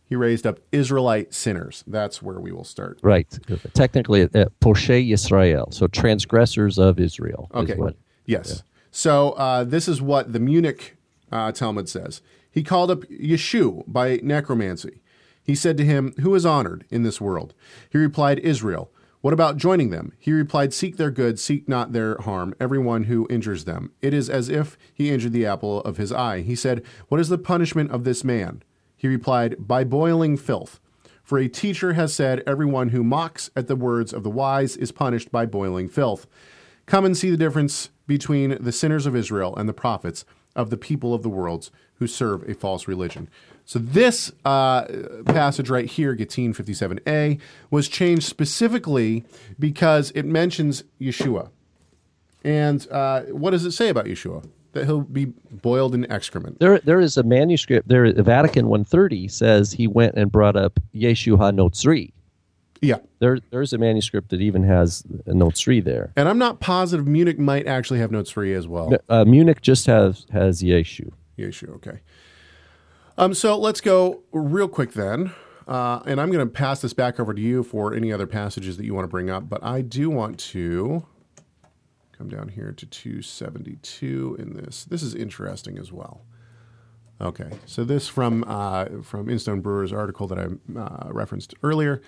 [0.04, 1.84] he raised up Israelite sinners.
[1.86, 2.98] That's where we will start.
[3.02, 3.28] Right.
[3.74, 5.72] Technically, uh, Poshei Yisrael.
[5.72, 7.48] So transgressors of Israel.
[7.54, 7.74] is Okay.
[7.78, 7.96] what-
[8.26, 8.64] yes.
[8.90, 10.96] So uh, this is what the Munich
[11.30, 12.22] uh, Talmud says.
[12.50, 15.00] He called up Yeshu by necromancy.
[15.49, 17.55] He said to him, Who is honored in this world?
[17.88, 18.92] He replied, Israel.
[19.22, 20.12] What about joining them?
[20.18, 23.92] He replied, Seek their good, seek not their harm, everyone who injures them.
[24.03, 26.42] It is as if he injured the apple of his eye.
[26.42, 28.62] He said, What is the punishment of this man?
[28.94, 30.80] He replied, By boiling filth.
[31.22, 34.92] For a teacher has said, Everyone who mocks at the words of the wise is
[34.92, 36.26] punished by boiling filth.
[36.84, 40.76] Come and see the difference between the sinners of Israel and the prophets of the
[40.76, 43.30] people of the worlds who serve a false religion.
[43.69, 44.87] So this uh,
[45.27, 47.39] passage right here, Gittin 57a,
[47.71, 49.27] was changed specifically
[49.59, 51.51] because it mentions Yeshua.
[52.43, 54.49] And uh, what does it say about Yeshua?
[54.73, 56.61] That he'll be boiled in excrement.
[56.61, 57.89] There, there is a manuscript.
[57.89, 62.12] There, Vatican 130 says he went and brought up Yeshu HaNotzri.
[62.81, 63.01] Yeah.
[63.19, 66.14] There, there's a manuscript that even has a Notzri there.
[66.16, 68.95] And I'm not positive Munich might actually have Notzri as well.
[69.11, 71.12] Uh, Munich just has has Yeshu.
[71.39, 72.01] Yeshu, okay.
[73.19, 75.35] Um, so let's go real quick then.
[75.66, 78.77] Uh, and I'm going to pass this back over to you for any other passages
[78.79, 79.49] that you want to bring up.
[79.49, 81.05] But I do want to
[82.16, 84.85] come down here to 272 in this.
[84.85, 86.23] This is interesting as well.
[87.21, 92.01] Okay, so this from uh, from Instone Brewer's article that I uh, referenced earlier.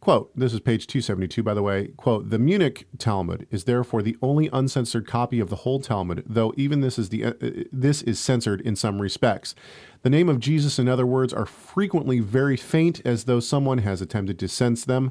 [0.00, 1.88] Quote, this is page 272, by the way.
[1.96, 6.54] Quote, the Munich Talmud is therefore the only uncensored copy of the whole Talmud, though
[6.56, 7.32] even this is, the, uh,
[7.72, 9.56] this is censored in some respects.
[10.02, 14.00] The name of Jesus in other words are frequently very faint, as though someone has
[14.00, 15.10] attempted to sense them.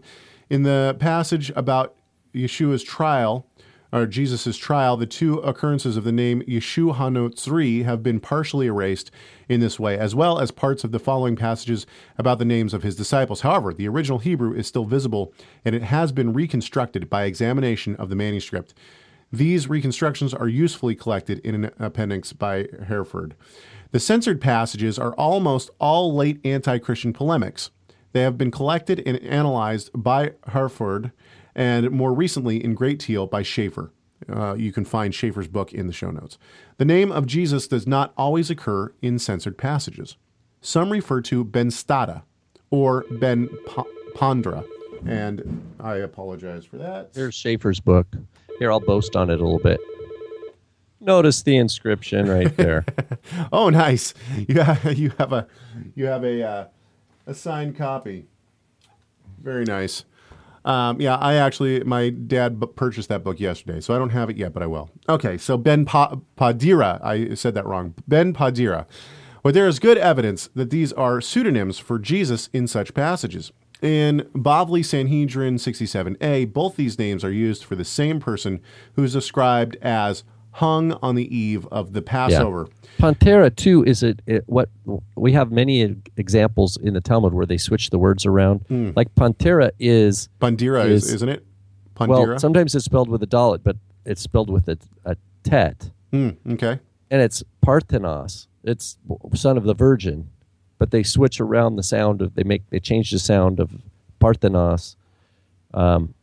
[0.50, 1.96] In the passage about
[2.34, 3.46] Yeshua's trial,
[3.92, 9.12] or Jesus' trial, the two occurrences of the name Yeshu Hanotzri have been partially erased
[9.48, 11.86] in this way, as well as parts of the following passages
[12.18, 13.42] about the names of his disciples.
[13.42, 15.34] However, the original Hebrew is still visible,
[15.64, 18.74] and it has been reconstructed by examination of the manuscript.
[19.32, 23.36] These reconstructions are usefully collected in an appendix by Herford.
[23.92, 27.72] The censored passages are almost all late anti Christian polemics.
[28.14, 31.12] They have been collected and analyzed by Herford
[31.58, 33.92] and more recently in Great Teal by Schaefer.
[34.32, 36.38] Uh, you can find Schaefer's book in the show notes.
[36.78, 40.16] The name of Jesus does not always occur in censored passages.
[40.62, 42.22] Some refer to Ben Stada
[42.70, 43.48] or Ben
[44.16, 44.66] Pondra,
[45.06, 47.10] and I apologize for that.
[47.14, 48.08] Here's Schaefer's book.
[48.60, 49.80] Here, I'll boast on it a little bit.
[51.00, 52.86] Notice the inscription right there.
[53.52, 54.14] oh, nice!
[54.48, 55.48] You have you have a
[55.96, 56.66] you have a uh,
[57.28, 58.26] a signed copy.
[59.42, 60.04] Very nice.
[60.68, 64.30] Um, yeah, I actually my dad b- purchased that book yesterday, so I don't have
[64.30, 64.90] it yet, but I will.
[65.08, 67.94] Okay, so Ben pa- Padira, I said that wrong.
[68.06, 68.86] Ben Padira.
[69.44, 73.54] But there is good evidence that these are pseudonyms for Jesus in such passages.
[73.82, 78.60] In Bavli Sanhedrin 67a, both these names are used for the same person
[78.96, 80.26] who is described as
[80.58, 82.68] hung on the eve of the Passover.
[82.98, 84.70] Pantera too is it, it what
[85.16, 88.66] we have many examples in the Talmud where they switch the words around.
[88.68, 88.90] Hmm.
[88.96, 91.46] Like Pantera is Pandira, is, isn't it?
[91.94, 92.30] Pandira?
[92.30, 95.92] Well, sometimes it's spelled with a dalet, but it's spelled with a, a tet.
[96.12, 96.80] Hmm, okay.
[97.12, 98.48] And it's Parthenos.
[98.64, 98.98] It's
[99.36, 100.28] son of the Virgin,
[100.80, 103.70] but they switch around the sound of they make they change the sound of
[104.20, 104.96] Parthenos.
[105.76, 106.16] Um,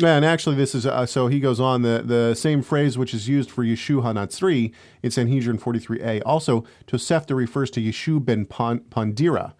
[0.00, 3.12] Yeah, and actually, this is uh, so he goes on the the same phrase which
[3.12, 4.72] is used for Yeshu Hanatzri
[5.02, 6.22] in Sanhedrin 43a.
[6.24, 9.54] Also, Tosefta refers to Yeshu ben Pon- Pandira,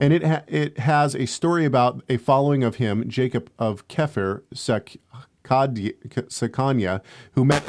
[0.00, 4.42] and it ha- it has a story about a following of him, Jacob of Kepher
[5.44, 7.00] Sekanya,
[7.32, 7.62] who met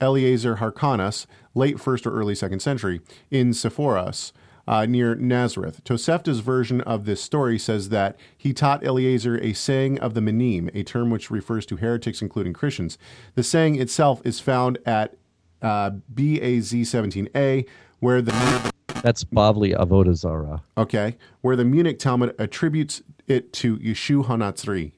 [0.00, 1.24] Eleazar Harkanas
[1.54, 4.32] late first or early second century in Sepphoris
[4.68, 5.82] uh, near Nazareth.
[5.82, 10.68] Tosefta's version of this story says that he taught Eleazar a saying of the minim,
[10.74, 12.98] a term which refers to heretics, including Christians.
[13.34, 15.16] The saying itself is found at
[15.62, 17.66] uh, BAZ 17a,
[18.00, 20.62] where the that's Bavli Avodah Zarah.
[20.76, 24.92] okay, where the Munich Talmud attributes it to Yeshu Hanatzri.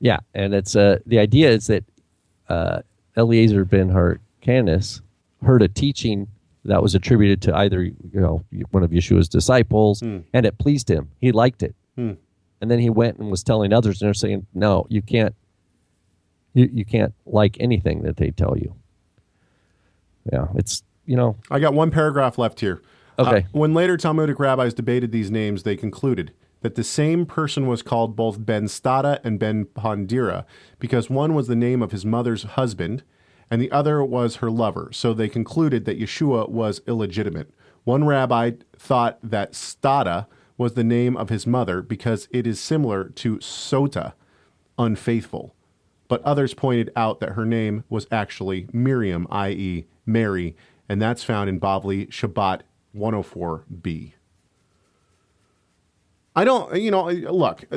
[0.00, 1.84] Yeah, and it's uh, the idea is that
[2.48, 2.80] uh,
[3.16, 5.02] Eliezer ben Harkanis
[5.44, 6.26] heard a teaching
[6.68, 10.18] that was attributed to either you know one of Yeshua's disciples, Hmm.
[10.32, 11.08] and it pleased him.
[11.20, 12.12] He liked it, Hmm.
[12.60, 15.34] and then he went and was telling others, and they're saying, "No, you can't.
[16.54, 18.74] You you can't like anything that they tell you."
[20.32, 21.36] Yeah, it's you know.
[21.50, 22.82] I got one paragraph left here.
[23.18, 23.38] Okay.
[23.38, 27.82] Uh, when later Talmudic rabbis debated these names, they concluded that the same person was
[27.82, 30.44] called both Ben Stada and Ben Pandira
[30.78, 33.02] because one was the name of his mother's husband
[33.50, 34.90] and the other was her lover.
[34.92, 37.50] So they concluded that Yeshua was illegitimate.
[37.84, 40.26] One rabbi thought that Stada
[40.56, 44.12] was the name of his mother because it is similar to Sota,
[44.78, 45.54] unfaithful.
[46.08, 50.56] But others pointed out that her name was actually Miriam, i.e., Mary,
[50.88, 52.62] and that's found in Bavli Shabbat
[52.96, 54.12] 104b.
[56.34, 57.64] I don't, you know, look.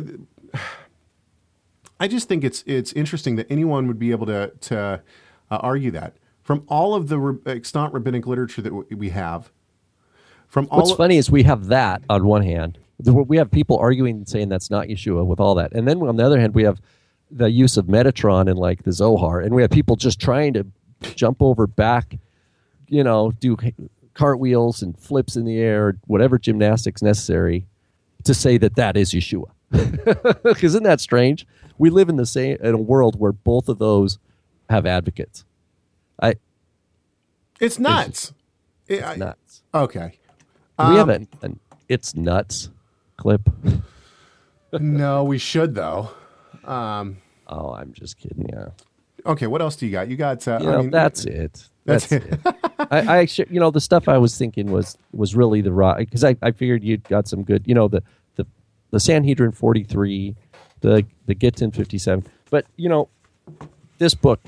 [2.00, 5.04] I just think it's it's interesting that anyone would be able to to
[5.52, 9.52] uh, argue that from all of the re- extant rabbinic literature that we have.
[10.48, 12.80] From all What's funny is we have that on one hand.
[13.04, 16.18] We have people arguing and saying that's not Yeshua with all that, and then on
[16.18, 16.80] the other hand, we have
[17.32, 20.68] the use of Metatron and like the Zohar, and we have people just trying to
[21.16, 22.18] jump over back,
[22.90, 23.58] you know, do
[24.14, 27.66] cartwheels and flips in the air, whatever gymnastics necessary,
[28.24, 29.50] to say that that is Yeshua.
[30.64, 31.48] Isn't that strange?
[31.78, 34.20] We live in the same in a world where both of those
[34.72, 35.46] have advocates.
[36.22, 36.36] I.
[37.60, 38.34] It's nuts.
[38.88, 39.64] It's, nuts.
[39.74, 40.20] Okay.
[40.80, 42.70] we have an, an "It's Nuts"
[43.18, 43.48] clip.
[44.80, 46.10] no, we should though.
[46.64, 47.18] Um,
[47.48, 48.50] oh, I'm just kidding.
[48.52, 48.70] Yeah.
[49.26, 50.08] Okay, what else do you got?
[50.10, 50.48] You got.
[50.48, 51.70] Uh, you I mean, that's it.
[51.86, 52.40] That's, That's it.
[52.92, 56.24] I, I, you know, the stuff I was thinking was was really the rock because
[56.24, 58.04] I, I figured you'd got some good, you know, the
[58.36, 58.46] the
[58.92, 60.36] the Sanhedrin forty three,
[60.82, 62.26] the the Gittin fifty seven.
[62.52, 63.10] But you know,
[63.98, 64.42] this book,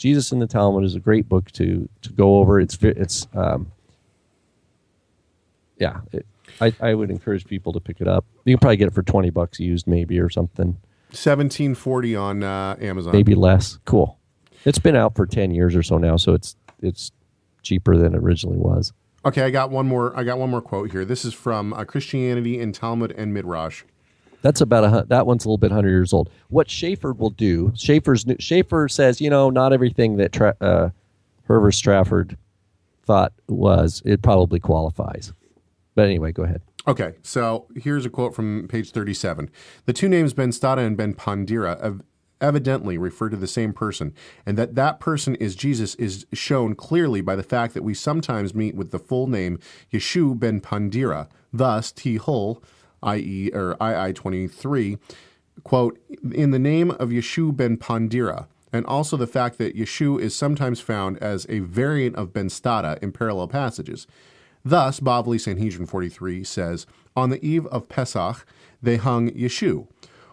[0.00, 2.58] Jesus in the Talmud, is a great book to to go over.
[2.58, 3.70] It's it's um,
[5.78, 6.00] yeah.
[6.10, 6.26] It,
[6.60, 8.24] I, I would encourage people to pick it up.
[8.44, 10.78] You can probably get it for twenty bucks used, maybe or something.
[11.12, 13.12] Seventeen forty on uh, Amazon.
[13.12, 13.78] Maybe less.
[13.84, 14.18] Cool.
[14.64, 17.12] It's been out for ten years or so now, so it's it's
[17.62, 18.94] cheaper than it originally was.
[19.22, 20.16] Okay, I got one more.
[20.18, 21.04] I got one more quote here.
[21.04, 23.84] This is from uh, Christianity in Talmud and Midrash.
[24.42, 26.30] That's about a that one's a little bit hundred years old.
[26.48, 30.90] What Schaeffer will do, Schaeffer's Schaeffer says, you know, not everything that Tra- uh,
[31.44, 32.36] Herbert Strafford
[33.04, 35.32] thought was it probably qualifies.
[35.94, 36.62] But anyway, go ahead.
[36.86, 39.50] Okay, so here's a quote from page 37.
[39.84, 42.00] The two names Ben Stada and Ben Pandira
[42.40, 44.14] evidently refer to the same person,
[44.46, 48.54] and that that person is Jesus is shown clearly by the fact that we sometimes
[48.54, 49.58] meet with the full name
[49.92, 51.28] Yeshu ben Pandira.
[51.52, 52.16] Thus, T.
[52.16, 52.62] Hull,
[53.02, 54.98] i.e., or II 23,
[55.64, 55.98] quote,
[56.32, 60.80] in the name of Yeshu ben Pandira, and also the fact that Yeshu is sometimes
[60.80, 64.06] found as a variant of Ben Stada in parallel passages.
[64.64, 66.86] Thus, Bavli Sanhedrin 43 says,
[67.16, 68.44] On the eve of Pesach,
[68.82, 69.88] they hung Yeshu.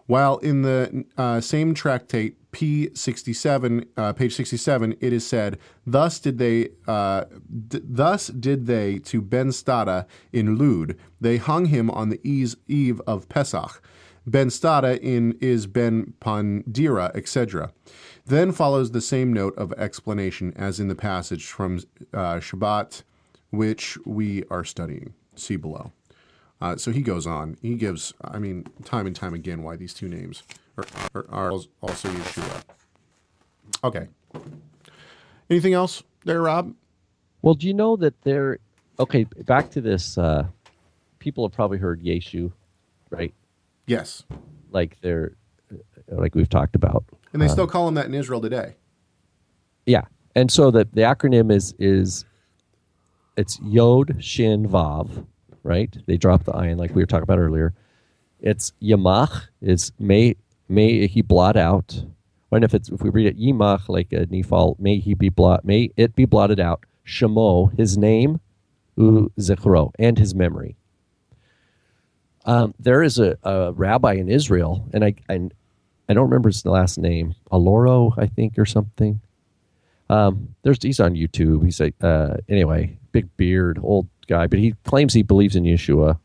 [0.07, 6.37] While in the uh, same tractate, P67, uh, page 67, it is said, "Thus did
[6.37, 7.25] they, uh,
[7.67, 10.95] d- thus did they to Ben Stada in Lud.
[11.21, 13.81] They hung him on the eve of Pesach.
[14.25, 17.73] Ben Stada in is Ben Pandira, etc."
[18.25, 21.81] Then follows the same note of explanation as in the passage from
[22.13, 23.03] uh, Shabbat,
[23.51, 25.13] which we are studying.
[25.35, 25.91] See below.
[26.59, 27.57] Uh, so he goes on.
[27.61, 30.43] He gives, I mean, time and time again why these two names
[30.77, 32.63] are, are, are also Yeshua.
[33.83, 34.07] Okay.
[35.49, 36.73] Anything else there, Rob?
[37.41, 38.59] Well, do you know that there?
[38.99, 40.17] Okay, back to this.
[40.17, 40.47] Uh,
[41.19, 42.51] people have probably heard Yeshu,
[43.11, 43.33] right?
[43.85, 44.23] Yes.
[44.71, 45.33] Like they're,
[46.09, 48.75] like we've talked about, and they still um, call him that in Israel today.
[49.85, 50.05] Yeah,
[50.35, 52.25] and so the the acronym is is
[53.37, 55.25] it's Yod Shin Vav,
[55.67, 55.95] right?
[56.07, 57.73] They drop the ayin like we were talking about earlier.
[58.39, 60.35] It's Yamach is may
[60.69, 62.03] may he blot out.
[62.51, 65.65] And if it's if we read it Yimach like a nifal, may he be blot
[65.65, 66.85] may it be blotted out.
[67.05, 68.39] Shemo, his name,
[68.95, 70.75] u zichro, and his memory.
[72.45, 75.49] Um, there is a, a, rabbi in Israel, and I, I,
[76.07, 79.19] I don't remember his last name, Aloro, I think, or something.
[80.09, 81.65] Um, there's he's on YouTube.
[81.65, 86.19] He's a uh, anyway, big beard, old guy, but he claims he believes in Yeshua.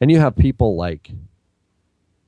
[0.00, 1.10] And you have people like,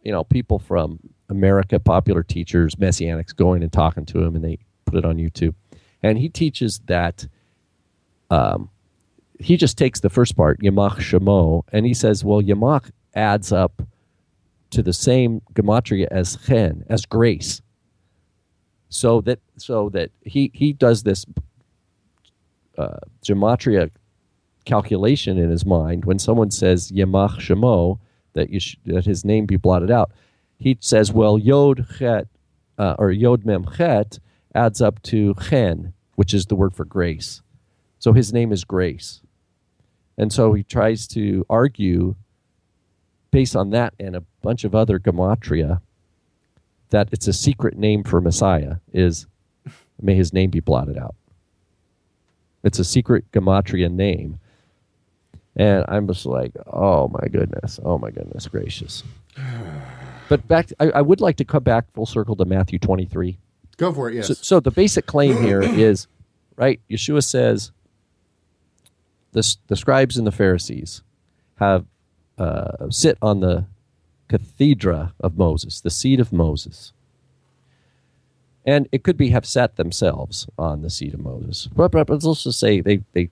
[0.03, 4.59] you know, people from America, popular teachers, messianics, going and talking to him, and they
[4.85, 5.55] put it on YouTube.
[6.03, 7.27] And he teaches that
[8.31, 8.71] um,
[9.41, 13.83] he just takes the first part, Yamach Shemo, and he says, well, Yamach adds up
[14.71, 17.63] to the same gematria as Chen, as grace.
[18.89, 21.27] So that so that he he does this
[22.79, 23.91] uh, gematria
[24.65, 27.99] calculation in his mind when someone says Yamach Shemo,
[28.33, 30.11] that you sh- that his name be blotted out.
[30.59, 32.27] He says, well, Yod Chet
[32.79, 34.19] uh, or Yod Mem Chet
[34.55, 37.43] adds up to Chen, which is the word for grace.
[37.99, 39.21] So his name is Grace.
[40.17, 42.15] And so he tries to argue
[43.31, 45.81] based on that and a bunch of other gematria
[46.91, 49.27] that it's a secret name for Messiah is
[50.01, 51.17] may his name be blotted out.
[52.63, 54.39] It's a secret gematria name.
[55.57, 59.05] And I'm just like, oh my goodness, oh my goodness gracious.
[60.29, 63.39] But back, I, I would like to come back full circle to Matthew 23.
[63.77, 64.15] Go for it.
[64.15, 64.29] Yes.
[64.29, 66.07] So, so the basic claim here is,
[66.57, 66.81] right?
[66.91, 67.71] Yeshua says,
[69.33, 71.03] the, the scribes and the Pharisees
[71.57, 71.85] have
[72.39, 73.67] uh, sit on the
[74.29, 76.93] cathedra of Moses, the seat of Moses.
[78.65, 81.69] And it could be have sat themselves on the seat of Moses.
[81.75, 83.29] But, but, but let's just say they, they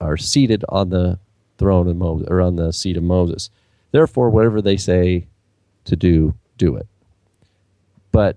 [0.00, 1.18] are seated on the
[1.58, 3.50] throne of Moses or on the seat of Moses.
[3.90, 5.26] Therefore, whatever they say
[5.84, 6.86] to do, do it.
[8.12, 8.36] But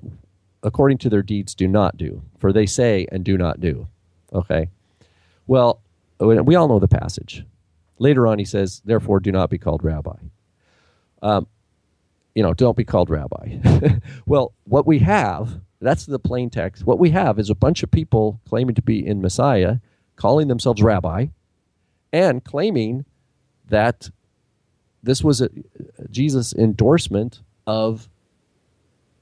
[0.64, 2.22] according to their deeds, do not do.
[2.40, 3.88] For they say and do not do.
[4.34, 4.70] Okay.
[5.48, 5.82] Well,
[6.20, 7.46] we all know the passage.
[8.00, 10.16] Later on, he says, therefore, do not be called rabbi.
[11.22, 11.48] Um,
[12.34, 13.58] you know, don't be called rabbi.
[14.26, 16.86] well, what we have, that's the plain text.
[16.86, 19.78] What we have is a bunch of people claiming to be in Messiah,
[20.16, 21.28] calling themselves rabbi,
[22.14, 23.06] and claiming
[23.70, 24.10] that
[25.04, 25.50] this was a
[26.10, 28.08] Jesus' endorsement of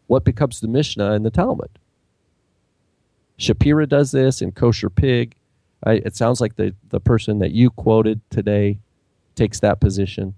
[0.07, 1.69] what becomes the Mishnah and the Talmud.
[3.37, 5.35] Shapira does this in Kosher Pig.
[5.85, 8.79] I, it sounds like the, the person that you quoted today
[9.35, 10.35] takes that position.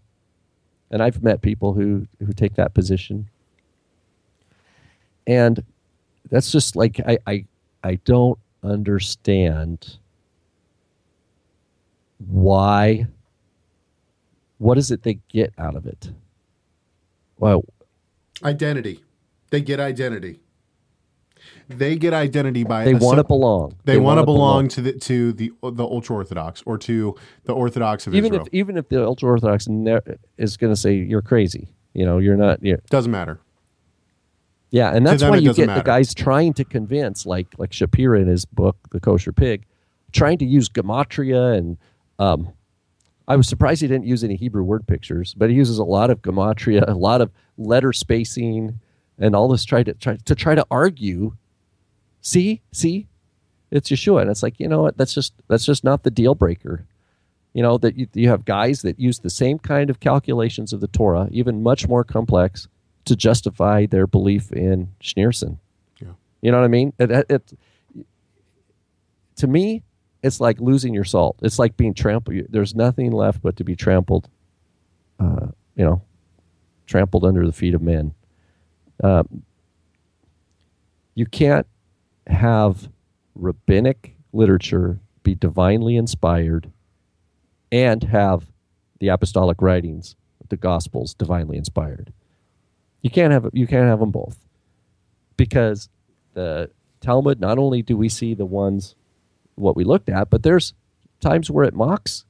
[0.92, 3.30] And I've met people who, who take that position.
[5.26, 5.64] And
[6.30, 7.46] that's just like, I, I,
[7.84, 9.98] I don't understand
[12.28, 13.08] why.
[14.58, 16.12] What is it they get out of it?
[17.38, 17.66] Well,
[18.44, 19.04] identity.
[19.50, 20.40] They get identity.
[21.68, 23.76] They get identity by they want to belong.
[23.86, 27.16] They, they want to belong, belong, to the to the the ultra orthodox or to
[27.46, 28.46] the Orthodox of even Israel.
[28.46, 29.68] If, even if the ultra orthodox
[30.38, 32.64] is going to say you're crazy, you know, you're not.
[32.64, 33.40] You're, doesn't matter.
[34.70, 35.80] Yeah, and that's why you get matter.
[35.80, 39.66] the guys trying to convince, like like Shapira in his book, The Kosher Pig,
[40.12, 41.78] trying to use gematria and.
[42.20, 42.54] Um,
[43.28, 46.10] I was surprised he didn't use any Hebrew word pictures, but he uses a lot
[46.10, 48.80] of gematria, a lot of letter spacing,
[49.18, 51.36] and all this try to try to try to argue
[52.22, 53.08] see, see,
[53.72, 54.22] it's Yeshua.
[54.22, 54.98] And it's like, you know what?
[54.98, 56.86] That's just that's just not the deal breaker.
[57.54, 60.80] You know that you, you have guys that use the same kind of calculations of
[60.80, 62.68] the Torah, even much more complex,
[63.06, 65.58] to justify their belief in Schneerson.
[66.00, 66.14] Yeah.
[66.42, 66.94] You know what I mean?
[66.98, 67.54] It, it, it,
[69.38, 69.84] to me,
[70.24, 71.40] it's like losing your salt.
[71.42, 72.38] It's like being trampled.
[72.50, 74.30] There's nothing left but to be trampled.
[75.20, 76.02] Uh, you know,
[76.86, 78.14] trampled under the feet of men.
[79.04, 79.44] Um,
[81.16, 81.68] you can't
[82.28, 82.90] have
[83.36, 86.72] rabbinic literature be divinely inspired
[87.72, 88.46] and have
[89.00, 90.16] the apostolic writings,
[90.50, 92.12] the gospels, divinely inspired.
[93.02, 94.38] You can't have you can't have them both
[95.38, 95.90] because
[96.34, 96.70] the
[97.00, 97.40] Talmud.
[97.40, 98.96] Not only do we see the ones
[99.62, 100.74] what we looked at, but there's
[101.20, 102.26] times where it mocks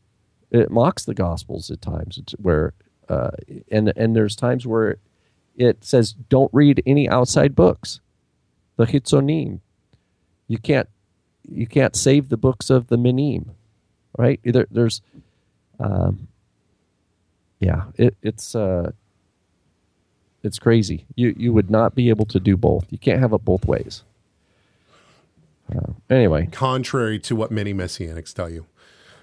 [0.52, 2.74] it mocks the gospels at times where
[3.08, 3.32] uh,
[3.72, 4.98] and and there's times where
[5.56, 8.02] it says don't read any outside books
[8.76, 9.60] the chitzonim
[10.48, 10.90] you can't
[11.50, 13.52] you can't save the books of the minim,
[14.18, 14.40] right?
[14.44, 15.02] There, there's,
[15.80, 16.28] um,
[17.60, 18.92] yeah, it, it's uh,
[20.44, 21.06] it's crazy.
[21.16, 22.86] You you would not be able to do both.
[22.90, 24.04] You can't have it both ways.
[25.76, 28.66] Uh, anyway, contrary to what many messianics tell you.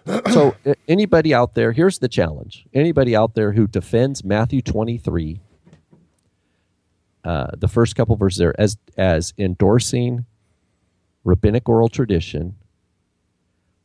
[0.33, 5.41] so anybody out there, here's the challenge: anybody out there who defends Matthew 23,
[7.25, 10.25] uh, the first couple verses there, as as endorsing
[11.25, 12.57] rabbinic oral tradition,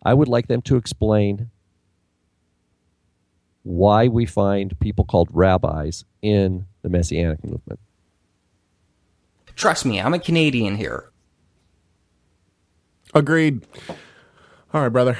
[0.03, 1.49] I would like them to explain
[3.63, 7.79] why we find people called rabbis in the Messianic movement.
[9.55, 11.12] Trust me, I'm a Canadian here.
[13.13, 13.61] Agreed.
[14.73, 15.17] All right, brother.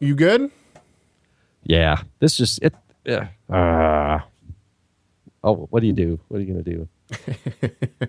[0.00, 0.50] You good?
[1.62, 2.02] Yeah.
[2.20, 2.74] This just it.
[3.04, 3.28] Yeah.
[3.50, 4.20] Uh,
[5.44, 6.18] oh, what do you do?
[6.28, 6.88] What are you going to do?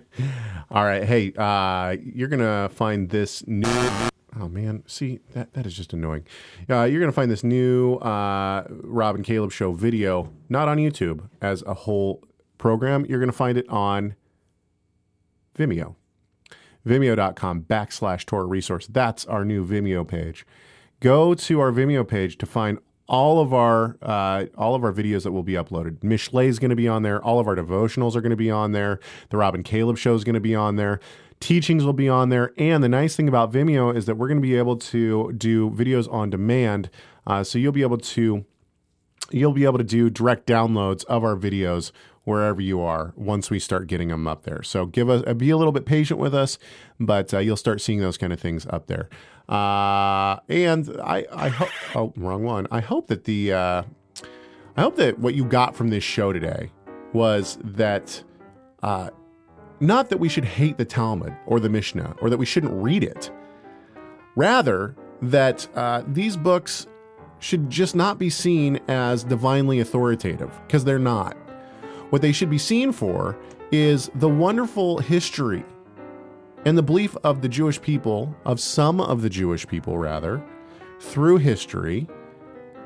[0.70, 1.04] All right.
[1.04, 3.68] Hey, uh, you're going to find this new.
[4.40, 4.82] Oh, man.
[4.86, 6.24] See, that, that is just annoying.
[6.68, 10.78] Uh, you're going to find this new uh, Rob and Caleb show video, not on
[10.78, 12.24] YouTube as a whole
[12.56, 13.04] program.
[13.04, 14.16] You're going to find it on
[15.58, 15.94] Vimeo.
[16.86, 18.86] Vimeo.com backslash Torah resource.
[18.86, 20.46] That's our new Vimeo page.
[21.00, 25.24] Go to our Vimeo page to find all of our uh, all of our videos
[25.24, 25.98] that will be uploaded.
[26.00, 27.22] Michelet is going to be on there.
[27.22, 29.00] All of our devotionals are going to be on there.
[29.30, 31.00] The Rob and Caleb show is going to be on there.
[31.40, 32.52] Teachings will be on there.
[32.56, 35.70] And the nice thing about Vimeo is that we're going to be able to do
[35.70, 36.88] videos on demand.
[37.26, 38.44] Uh, so you'll be able to
[39.30, 41.92] you'll be able to do direct downloads of our videos
[42.24, 44.62] wherever you are once we start getting them up there.
[44.62, 46.58] So give us be a little bit patient with us,
[46.98, 49.08] but uh, you'll start seeing those kind of things up there.
[49.48, 52.66] Uh, and I I hope oh wrong one.
[52.70, 53.82] I hope that the uh,
[54.76, 56.70] I hope that what you got from this show today
[57.12, 58.22] was that
[58.82, 59.10] uh,
[59.80, 63.04] not that we should hate the Talmud or the Mishnah or that we shouldn't read
[63.04, 63.30] it.
[64.34, 66.86] Rather, that uh, these books
[67.38, 71.36] should just not be seen as divinely authoritative because they're not.
[72.10, 73.36] What they should be seen for
[73.72, 75.64] is the wonderful history
[76.64, 80.42] and the belief of the Jewish people, of some of the Jewish people rather,
[81.00, 82.06] through history,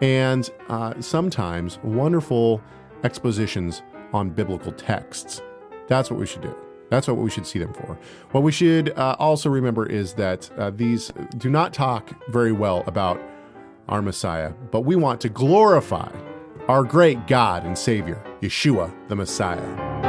[0.01, 2.61] and uh, sometimes wonderful
[3.05, 5.43] expositions on biblical texts.
[5.87, 6.57] That's what we should do.
[6.91, 7.99] That's what we should see them for.
[8.31, 12.83] What we should uh, also remember is that uh, these do not talk very well
[12.87, 13.21] about
[13.89, 16.11] our Messiah, but we want to glorify
[16.69, 20.08] our great God and Savior, Yeshua the Messiah.